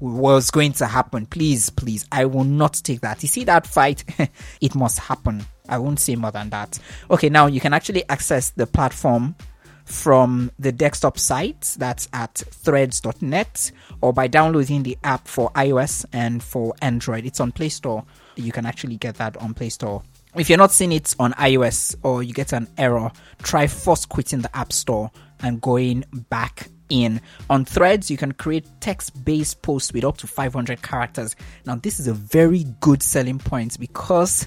was 0.00 0.50
going 0.50 0.72
to 0.74 0.86
happen. 0.86 1.26
Please, 1.26 1.70
please, 1.70 2.06
I 2.10 2.24
will 2.24 2.44
not 2.44 2.74
take 2.74 3.00
that. 3.02 3.22
You 3.22 3.28
see 3.28 3.44
that 3.44 3.66
fight? 3.66 4.04
it 4.60 4.74
must 4.74 4.98
happen. 4.98 5.44
I 5.68 5.78
won't 5.78 6.00
say 6.00 6.16
more 6.16 6.32
than 6.32 6.50
that. 6.50 6.78
Okay, 7.10 7.28
now 7.28 7.46
you 7.46 7.60
can 7.60 7.72
actually 7.72 8.08
access 8.08 8.50
the 8.50 8.66
platform 8.66 9.36
from 9.84 10.50
the 10.58 10.72
desktop 10.72 11.18
site 11.18 11.74
that's 11.78 12.08
at 12.12 12.34
threads.net 12.34 13.72
or 14.00 14.12
by 14.12 14.26
downloading 14.26 14.82
the 14.82 14.96
app 15.04 15.26
for 15.26 15.50
iOS 15.52 16.04
and 16.12 16.42
for 16.42 16.74
Android. 16.80 17.26
It's 17.26 17.40
on 17.40 17.52
Play 17.52 17.68
Store. 17.68 18.04
You 18.36 18.52
can 18.52 18.66
actually 18.66 18.96
get 18.96 19.16
that 19.16 19.36
on 19.36 19.54
Play 19.54 19.68
Store 19.68 20.02
if 20.36 20.48
you're 20.48 20.58
not 20.58 20.70
seeing 20.70 20.92
it 20.92 21.14
on 21.18 21.32
iOS 21.32 21.96
or 22.02 22.22
you 22.22 22.32
get 22.32 22.52
an 22.52 22.68
error, 22.78 23.10
try 23.42 23.66
first 23.66 24.08
quitting 24.08 24.40
the 24.40 24.56
App 24.56 24.72
Store 24.72 25.10
and 25.40 25.60
going 25.60 26.04
back 26.28 26.68
in. 26.90 27.20
On 27.48 27.64
Threads, 27.64 28.10
you 28.10 28.16
can 28.16 28.32
create 28.32 28.66
text 28.80 29.24
based 29.24 29.62
posts 29.62 29.92
with 29.92 30.04
up 30.04 30.18
to 30.18 30.26
500 30.26 30.82
characters. 30.82 31.36
Now, 31.64 31.76
this 31.76 32.00
is 32.00 32.06
a 32.06 32.14
very 32.14 32.64
good 32.80 33.02
selling 33.02 33.38
point 33.38 33.78
because, 33.78 34.46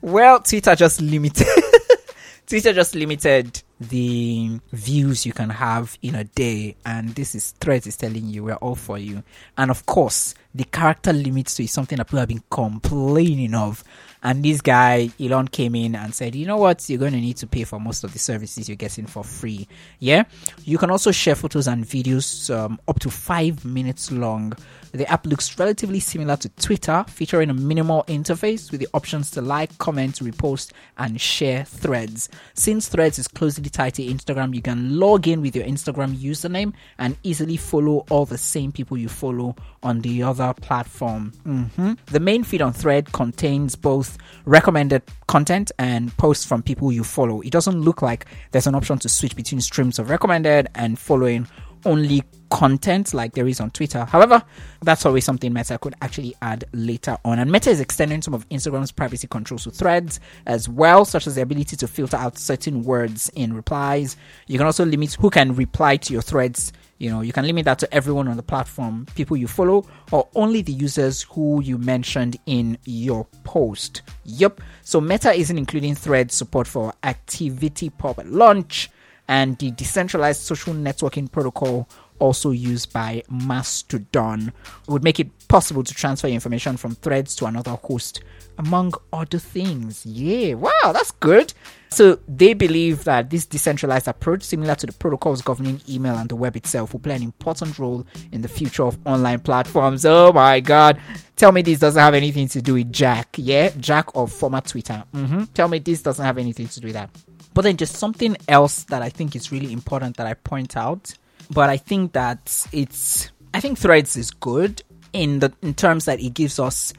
well, 0.00 0.40
Twitter 0.40 0.74
just 0.74 1.00
limited. 1.00 1.46
Twitter 2.46 2.72
just 2.72 2.94
limited 2.94 3.62
the 3.78 4.58
views 4.72 5.26
you 5.26 5.34
can 5.34 5.50
have 5.50 5.98
in 6.00 6.14
a 6.14 6.24
day, 6.24 6.76
and 6.86 7.10
this 7.10 7.34
is 7.34 7.50
Threads 7.60 7.86
is 7.86 7.98
telling 7.98 8.26
you 8.26 8.44
we're 8.44 8.54
all 8.54 8.74
for 8.74 8.96
you. 8.96 9.22
And 9.58 9.70
of 9.70 9.84
course, 9.84 10.34
the 10.54 10.64
character 10.64 11.12
limits 11.12 11.60
is 11.60 11.70
something 11.70 11.98
that 11.98 12.06
people 12.06 12.20
have 12.20 12.28
been 12.28 12.42
complaining 12.50 13.54
of. 13.54 13.84
And 14.22 14.44
this 14.44 14.60
guy, 14.60 15.10
Elon, 15.20 15.48
came 15.48 15.74
in 15.74 15.94
and 15.94 16.14
said, 16.14 16.34
you 16.34 16.46
know 16.46 16.56
what? 16.56 16.88
You're 16.88 16.98
going 16.98 17.12
to 17.12 17.20
need 17.20 17.36
to 17.38 17.46
pay 17.46 17.64
for 17.64 17.78
most 17.78 18.02
of 18.04 18.12
the 18.12 18.18
services 18.18 18.68
you're 18.68 18.76
getting 18.76 19.06
for 19.06 19.22
free. 19.22 19.68
Yeah. 20.00 20.24
You 20.64 20.76
can 20.78 20.90
also 20.90 21.12
share 21.12 21.34
photos 21.34 21.68
and 21.68 21.84
videos 21.84 22.54
um, 22.54 22.80
up 22.88 22.98
to 23.00 23.10
five 23.10 23.64
minutes 23.64 24.10
long. 24.10 24.54
The 24.92 25.06
app 25.10 25.26
looks 25.26 25.58
relatively 25.58 26.00
similar 26.00 26.36
to 26.36 26.48
Twitter, 26.48 27.04
featuring 27.08 27.50
a 27.50 27.54
minimal 27.54 28.04
interface 28.04 28.70
with 28.70 28.80
the 28.80 28.88
options 28.94 29.30
to 29.32 29.42
like, 29.42 29.76
comment, 29.78 30.16
repost, 30.16 30.72
and 30.96 31.20
share 31.20 31.64
threads. 31.64 32.30
Since 32.54 32.88
threads 32.88 33.18
is 33.18 33.28
closely 33.28 33.68
tied 33.68 33.94
to 33.94 34.02
Instagram, 34.02 34.54
you 34.54 34.62
can 34.62 34.98
log 34.98 35.28
in 35.28 35.42
with 35.42 35.54
your 35.54 35.66
Instagram 35.66 36.16
username 36.16 36.72
and 36.98 37.16
easily 37.22 37.58
follow 37.58 38.06
all 38.08 38.24
the 38.24 38.38
same 38.38 38.72
people 38.72 38.96
you 38.96 39.08
follow 39.08 39.54
on 39.82 40.00
the 40.00 40.22
other 40.22 40.54
platform. 40.54 41.32
Mm-hmm. 41.46 41.92
The 42.06 42.20
main 42.20 42.42
feed 42.42 42.62
on 42.62 42.72
Thread 42.72 43.12
contains 43.12 43.76
both 43.76 44.07
recommended 44.44 45.02
content 45.26 45.72
and 45.78 46.16
posts 46.16 46.46
from 46.46 46.62
people 46.62 46.92
you 46.92 47.04
follow. 47.04 47.40
It 47.40 47.50
doesn't 47.50 47.80
look 47.80 48.02
like 48.02 48.26
there's 48.52 48.66
an 48.66 48.74
option 48.74 48.98
to 48.98 49.08
switch 49.08 49.34
between 49.36 49.60
streams 49.60 49.98
of 49.98 50.08
recommended 50.10 50.68
and 50.74 50.98
following 50.98 51.46
only 51.84 52.22
content 52.50 53.12
like 53.14 53.34
there 53.34 53.46
is 53.46 53.60
on 53.60 53.70
Twitter. 53.70 54.04
However, 54.04 54.42
that's 54.82 55.04
always 55.04 55.24
something 55.24 55.52
Meta 55.52 55.78
could 55.78 55.94
actually 56.00 56.34
add 56.42 56.64
later 56.72 57.18
on. 57.24 57.38
And 57.38 57.52
Meta 57.52 57.70
is 57.70 57.80
extending 57.80 58.22
some 58.22 58.34
of 58.34 58.48
Instagram's 58.48 58.92
privacy 58.92 59.26
controls 59.26 59.64
to 59.64 59.70
threads 59.70 60.20
as 60.46 60.68
well, 60.68 61.04
such 61.04 61.26
as 61.26 61.34
the 61.34 61.42
ability 61.42 61.76
to 61.76 61.88
filter 61.88 62.16
out 62.16 62.38
certain 62.38 62.82
words 62.84 63.30
in 63.34 63.52
replies. 63.52 64.16
You 64.46 64.58
can 64.58 64.66
also 64.66 64.84
limit 64.84 65.14
who 65.14 65.30
can 65.30 65.54
reply 65.54 65.96
to 65.98 66.12
your 66.12 66.22
threads 66.22 66.72
you 66.98 67.10
know, 67.10 67.20
you 67.20 67.32
can 67.32 67.46
limit 67.46 67.64
that 67.64 67.78
to 67.78 67.94
everyone 67.94 68.28
on 68.28 68.36
the 68.36 68.42
platform, 68.42 69.06
people 69.14 69.36
you 69.36 69.46
follow, 69.46 69.86
or 70.10 70.28
only 70.34 70.62
the 70.62 70.72
users 70.72 71.22
who 71.22 71.62
you 71.62 71.78
mentioned 71.78 72.36
in 72.46 72.76
your 72.84 73.26
post. 73.44 74.02
Yep. 74.24 74.60
So 74.82 75.00
Meta 75.00 75.32
isn't 75.32 75.56
including 75.56 75.94
thread 75.94 76.32
support 76.32 76.66
for 76.66 76.92
ActivityPub 77.04 78.22
launch 78.26 78.90
and 79.28 79.56
the 79.58 79.70
decentralized 79.70 80.42
social 80.42 80.74
networking 80.74 81.30
protocol 81.30 81.88
also 82.18 82.50
used 82.50 82.92
by 82.92 83.22
Mastodon. 83.30 84.52
Would 84.86 85.04
make 85.04 85.20
it 85.20 85.30
possible 85.48 85.82
to 85.82 85.94
transfer 85.94 86.28
information 86.28 86.76
from 86.76 86.94
threads 86.94 87.34
to 87.36 87.46
another 87.46 87.72
host, 87.72 88.22
among 88.58 88.94
other 89.12 89.38
things. 89.38 90.04
Yeah, 90.04 90.54
wow, 90.54 90.92
that's 90.92 91.10
good. 91.12 91.52
So 91.90 92.18
they 92.28 92.52
believe 92.52 93.04
that 93.04 93.30
this 93.30 93.46
decentralized 93.46 94.08
approach, 94.08 94.42
similar 94.42 94.74
to 94.74 94.86
the 94.86 94.92
protocols 94.92 95.40
governing 95.40 95.80
email 95.88 96.16
and 96.16 96.28
the 96.28 96.36
web 96.36 96.54
itself, 96.56 96.92
will 96.92 97.00
play 97.00 97.16
an 97.16 97.22
important 97.22 97.78
role 97.78 98.06
in 98.30 98.42
the 98.42 98.48
future 98.48 98.84
of 98.84 98.98
online 99.06 99.40
platforms. 99.40 100.04
Oh 100.04 100.32
my 100.32 100.60
god. 100.60 101.00
Tell 101.36 101.52
me 101.52 101.62
this 101.62 101.78
doesn't 101.78 102.00
have 102.00 102.14
anything 102.14 102.48
to 102.48 102.60
do 102.60 102.74
with 102.74 102.92
Jack. 102.92 103.36
Yeah, 103.38 103.70
Jack 103.78 104.08
of 104.14 104.32
former 104.32 104.60
Twitter. 104.60 105.02
Mm-hmm. 105.14 105.44
Tell 105.54 105.68
me 105.68 105.78
this 105.78 106.02
doesn't 106.02 106.24
have 106.24 106.36
anything 106.36 106.68
to 106.68 106.80
do 106.80 106.88
with 106.88 106.94
that. 106.94 107.10
But 107.54 107.62
then 107.62 107.76
just 107.76 107.96
something 107.96 108.36
else 108.46 108.84
that 108.84 109.00
I 109.02 109.08
think 109.08 109.34
is 109.34 109.50
really 109.50 109.72
important 109.72 110.16
that 110.18 110.26
I 110.26 110.34
point 110.34 110.76
out. 110.76 111.14
But 111.50 111.70
I 111.70 111.76
think 111.76 112.12
that 112.12 112.66
it's 112.72 113.30
I 113.54 113.60
think 113.60 113.78
Threads 113.78 114.16
is 114.16 114.30
good 114.30 114.82
in 115.12 115.40
the 115.40 115.52
in 115.62 115.74
terms 115.74 116.04
that 116.04 116.20
it 116.20 116.34
gives 116.34 116.58
us 116.58 116.92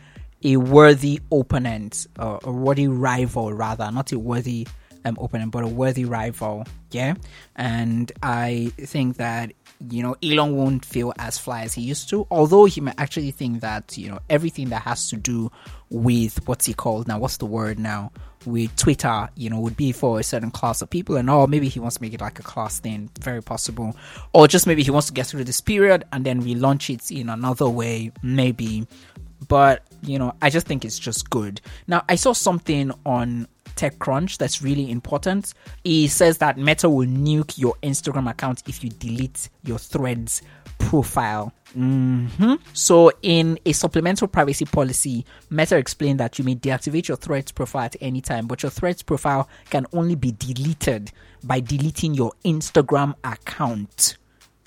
a 0.43 0.57
worthy 0.57 1.19
opponent 1.31 2.07
or 2.17 2.35
uh, 2.35 2.39
a 2.43 2.51
worthy 2.51 2.87
rival 2.87 3.53
rather, 3.53 3.91
not 3.91 4.11
a 4.11 4.19
worthy 4.19 4.67
um, 5.05 5.17
opponent, 5.19 5.51
but 5.51 5.63
a 5.63 5.67
worthy 5.67 6.05
rival. 6.05 6.65
Yeah, 6.91 7.15
and 7.55 8.11
I 8.23 8.71
think 8.77 9.17
that 9.17 9.53
you 9.89 10.03
know 10.03 10.15
Elon 10.23 10.55
won't 10.55 10.85
feel 10.85 11.13
as 11.19 11.37
fly 11.37 11.63
as 11.63 11.73
he 11.73 11.81
used 11.81 12.09
to, 12.09 12.27
although 12.31 12.65
he 12.65 12.81
might 12.81 12.95
actually 12.97 13.31
think 13.31 13.61
that 13.61 13.97
you 13.97 14.09
know 14.09 14.19
everything 14.29 14.69
that 14.69 14.81
has 14.83 15.09
to 15.09 15.15
do 15.15 15.51
with 15.89 16.47
what's 16.47 16.65
he 16.65 16.73
called 16.73 17.07
now? 17.07 17.19
What's 17.19 17.37
the 17.37 17.45
word 17.45 17.79
now? 17.79 18.11
With 18.45 18.73
Twitter, 18.77 19.27
you 19.35 19.49
know, 19.49 19.59
would 19.59 19.75
be 19.75 19.91
for 19.91 20.19
a 20.19 20.23
certain 20.23 20.49
class 20.51 20.81
of 20.81 20.89
people, 20.89 21.17
and 21.17 21.29
or 21.29 21.47
maybe 21.47 21.67
he 21.67 21.79
wants 21.79 21.97
to 21.97 22.01
make 22.01 22.13
it 22.13 22.21
like 22.21 22.39
a 22.39 22.43
class 22.43 22.79
thing, 22.79 23.09
very 23.19 23.43
possible, 23.43 23.95
or 24.33 24.47
just 24.47 24.65
maybe 24.65 24.81
he 24.81 24.91
wants 24.91 25.07
to 25.07 25.13
get 25.13 25.27
through 25.27 25.43
this 25.43 25.59
period 25.59 26.05
and 26.13 26.25
then 26.25 26.41
relaunch 26.41 26.93
it 26.93 27.11
in 27.11 27.29
another 27.29 27.69
way, 27.69 28.11
maybe. 28.23 28.87
But 29.47 29.83
you 30.01 30.19
know, 30.19 30.33
I 30.41 30.49
just 30.49 30.67
think 30.67 30.85
it's 30.85 30.99
just 30.99 31.29
good. 31.29 31.61
Now, 31.87 32.03
I 32.07 32.15
saw 32.15 32.33
something 32.33 32.91
on 33.05 33.47
TechCrunch 33.79 34.37
that's 34.37 34.61
really 34.61 34.91
important. 34.91 35.53
He 35.83 36.07
says 36.07 36.39
that 36.39 36.57
Meta 36.57 36.89
will 36.89 37.07
nuke 37.07 37.57
your 37.57 37.75
Instagram 37.81 38.29
account 38.29 38.63
if 38.67 38.83
you 38.83 38.89
delete 38.89 39.49
your 39.63 39.77
threads 39.79 40.41
profile. 40.79 41.53
Mm-hmm. 41.77 42.55
So, 42.73 43.11
in 43.21 43.59
a 43.65 43.73
supplemental 43.73 44.27
privacy 44.27 44.65
policy, 44.65 45.25
Meta 45.51 45.77
explained 45.77 46.19
that 46.19 46.39
you 46.39 46.45
may 46.45 46.55
deactivate 46.55 47.07
your 47.07 47.17
Threads 47.17 47.51
profile 47.51 47.83
at 47.83 47.95
any 48.01 48.21
time, 48.21 48.47
but 48.47 48.63
your 48.63 48.71
Threads 48.71 49.03
profile 49.03 49.47
can 49.69 49.85
only 49.93 50.15
be 50.15 50.31
deleted 50.31 51.11
by 51.43 51.59
deleting 51.59 52.15
your 52.15 52.31
Instagram 52.43 53.13
account. 53.23 54.17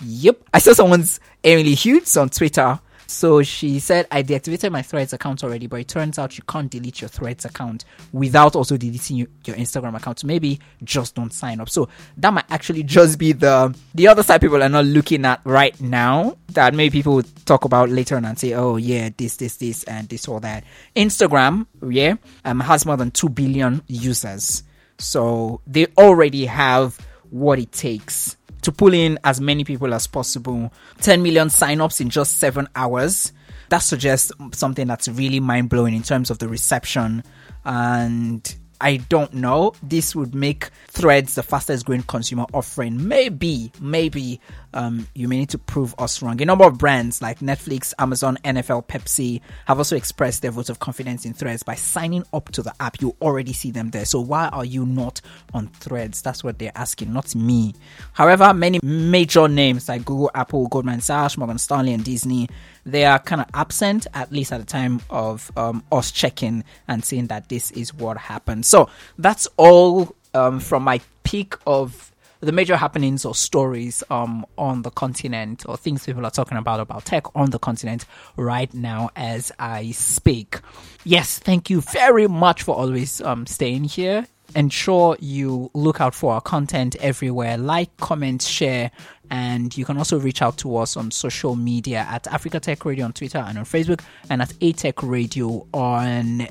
Yep. 0.05 0.45
I 0.55 0.59
saw 0.59 0.73
someone's 0.75 1.19
Emily 1.43 1.75
Hughes 1.75 2.17
on 2.17 2.29
Twitter 2.29 2.79
so 3.13 3.43
she 3.43 3.79
said, 3.79 4.07
I 4.11 4.23
deactivated 4.23 4.73
my 4.73 4.83
Threads 4.83 5.13
account 5.13 5.45
already, 5.45 5.67
but 5.67 5.81
it 5.81 5.89
turns 5.89 6.19
out 6.19 6.37
you 6.39 6.45
can't 6.45 6.71
delete 6.71 7.01
your 7.01 7.09
Threads 7.09 7.45
account 7.45 7.85
without 8.13 8.57
also 8.57 8.77
deleting 8.77 9.19
your, 9.19 9.29
Instagram 9.47 9.97
account. 9.97 10.21
So 10.21 10.27
maybe 10.27 10.59
just 10.83 11.15
don't 11.15 11.33
sign 11.33 11.61
up. 11.61 11.69
So 11.69 11.89
that 12.17 12.33
might 12.33 12.47
actually 12.51 12.83
just 12.83 13.19
be 13.19 13.33
the 13.33 13.77
the 13.95 14.09
other 14.09 14.23
side 14.23 14.41
people 14.41 14.63
are 14.63 14.69
not 14.69 14.87
looking 14.87 15.25
at 15.25 15.41
right 15.45 15.79
now. 15.81 16.39
That 16.49 16.75
maybe 16.75 16.99
people 16.99 17.15
would 17.17 17.47
talk 17.47 17.65
about 17.65 17.91
later 17.91 18.17
on 18.17 18.25
and 18.25 18.39
say, 18.39 18.55
oh 18.55 18.77
yeah, 18.77 19.11
this, 19.17 19.37
this, 19.37 19.57
this, 19.57 19.85
and 19.85 20.09
this 20.09 20.27
or 20.27 20.41
that. 20.41 20.65
Instagram, 20.97 21.67
yeah, 21.89 22.15
um, 22.45 22.61
has 22.61 22.87
more 22.87 22.97
than 22.97 23.11
two 23.11 23.29
billion 23.29 23.83
users. 23.87 24.63
So 24.99 25.61
they 25.67 25.87
already 25.99 26.47
have 26.47 26.99
what 27.31 27.59
it 27.59 27.73
takes 27.73 28.37
to 28.63 28.73
pull 28.73 28.95
in 28.95 29.19
as 29.25 29.41
many 29.41 29.65
people 29.65 29.93
as 29.95 30.07
possible. 30.07 30.73
10 31.01 31.23
million 31.23 31.49
signups 31.49 32.01
in 32.01 32.11
just 32.11 32.39
seven 32.39 32.69
hours. 32.75 33.33
That 33.69 33.79
suggests 33.79 34.33
something 34.53 34.87
that's 34.87 35.09
really 35.09 35.41
mind 35.41 35.69
blowing 35.69 35.95
in 35.95 36.03
terms 36.03 36.31
of 36.31 36.39
the 36.39 36.49
reception 36.49 37.23
and 37.65 38.55
I 38.83 38.97
don't 38.97 39.33
know. 39.33 39.73
This 39.83 40.15
would 40.17 40.35
make 40.35 40.71
Threads 40.89 41.37
the 41.37 41.43
fastest 41.43 41.87
growing 41.87 42.03
consumer 42.03 42.45
offering. 42.53 43.09
Maybe, 43.09 43.73
maybe 43.81 44.41
um, 44.75 45.07
you 45.15 45.29
may 45.29 45.39
need 45.39 45.51
to 45.51 45.59
prove 45.59 45.95
us 45.99 46.21
wrong. 46.21 46.43
A 46.43 46.45
number 46.45 46.65
of 46.65 46.79
brands 46.79 47.23
like 47.23 47.39
Netflix, 47.39 47.95
Amazon, 47.99 48.39
NFL, 48.45 48.87
Pepsi 48.89 49.41
have 49.67 49.79
also 49.79 49.97
expressed 49.97 50.43
their 50.43 50.51
vote 50.51 50.69
of 50.69 50.81
confidence 50.81 51.25
in 51.25 51.33
Threads 51.33 51.63
by 51.63 51.77
signing 51.77 52.25
up 52.33 52.51
to 52.53 52.63
the 52.63 52.75
app. 52.81 53.01
You 53.01 53.17
already 53.23 53.53
see 53.53 53.71
them 53.71 53.91
there. 53.91 54.05
So 54.05 54.21
why 54.21 54.49
are 54.49 54.65
you 54.65 54.85
not 54.85 55.21
on 55.55 55.69
Threads? 55.69 56.21
That's 56.21 56.43
what 56.43 56.59
they're 56.59 56.73
asking, 56.75 57.13
not 57.13 57.35
me. 57.35 57.75
However, 58.13 58.53
many 58.53 58.81
major 58.83 59.47
names 59.49 59.89
like 59.89 60.05
Google, 60.05 60.31
Apple, 60.35 60.67
Goldman 60.67 61.01
Sachs, 61.01 61.39
Morgan 61.39 61.59
Stanley, 61.59 61.95
and 61.95 62.05
Disney 62.05 62.49
they 62.85 63.05
are 63.05 63.19
kind 63.19 63.41
of 63.41 63.49
absent, 63.55 64.07
at 64.15 64.33
least 64.33 64.53
at 64.53 64.61
the 64.61 64.67
time 64.67 65.01
of 65.11 65.51
um, 65.57 65.85
us 65.93 66.11
checking 66.11 66.65
and 66.89 67.05
seeing 67.05 67.27
that 67.29 67.49
this 67.49 67.71
is 67.73 67.95
what 67.95 68.17
happened. 68.17 68.67
So 68.67 68.89
that's 69.19 69.49
all 69.57 70.15
um, 70.35 70.61
from 70.61 70.83
my 70.83 71.01
peak 71.25 71.55
of 71.67 72.13
the 72.41 72.51
major 72.51 72.77
happenings 72.77 73.25
or 73.25 73.37
stories 73.37 74.03
um, 74.11 74.45
on 74.59 74.83
the 74.83 74.91
continent 74.91 75.63
or 75.67 75.77
things 75.77 76.05
people 76.05 76.27
are 76.27 76.31
talking 76.31 76.59
about 76.59 76.81
about 76.81 77.05
tech 77.05 77.25
on 77.37 77.51
the 77.51 77.59
continent 77.59 78.05
right 78.37 78.73
now 78.75 79.11
as 79.15 79.53
I 79.61 79.93
speak. 79.93 80.59
Yes, 81.05 81.39
thank 81.39 81.71
you 81.71 81.81
very 81.81 82.27
much 82.27 82.65
for 82.65 82.75
always 82.75 83.21
um, 83.21 83.47
staying 83.47 83.85
here 83.85 84.27
ensure 84.55 85.17
you 85.21 85.71
look 85.75 86.01
out 86.01 86.15
for 86.15 86.35
our 86.35 86.41
content 86.41 86.97
everywhere. 86.97 87.57
Like, 87.57 87.97
comment, 87.97 88.43
share, 88.43 88.91
and 89.33 89.77
you 89.79 89.85
can 89.87 89.97
also 89.97 90.21
reach 90.21 90.43
out 90.43 90.59
to 90.59 90.77
us 90.77 90.95
on 90.95 91.11
social 91.11 91.57
media 91.57 92.07
at 92.09 92.27
Africa 92.27 92.61
Tech 92.61 92.85
Radio 92.85 93.07
on 93.07 93.15
Twitter 93.15 93.39
and 93.39 93.57
on 93.59 93.65
Facebook, 93.65 94.03
and 94.29 94.43
at 94.43 94.51
ATech 94.61 95.09
Radio 95.09 95.67
on 95.73 96.47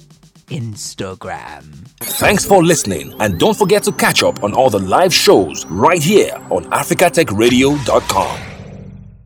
Instagram. 0.47 1.63
Thanks 1.99 2.43
for 2.43 2.63
listening, 2.63 3.13
and 3.19 3.39
don't 3.39 3.55
forget 3.55 3.83
to 3.83 3.91
catch 3.91 4.23
up 4.23 4.43
on 4.43 4.53
all 4.53 4.71
the 4.71 4.79
live 4.79 5.13
shows 5.13 5.63
right 5.67 6.01
here 6.01 6.33
on 6.49 6.65
africatechradio.com. 6.71 8.60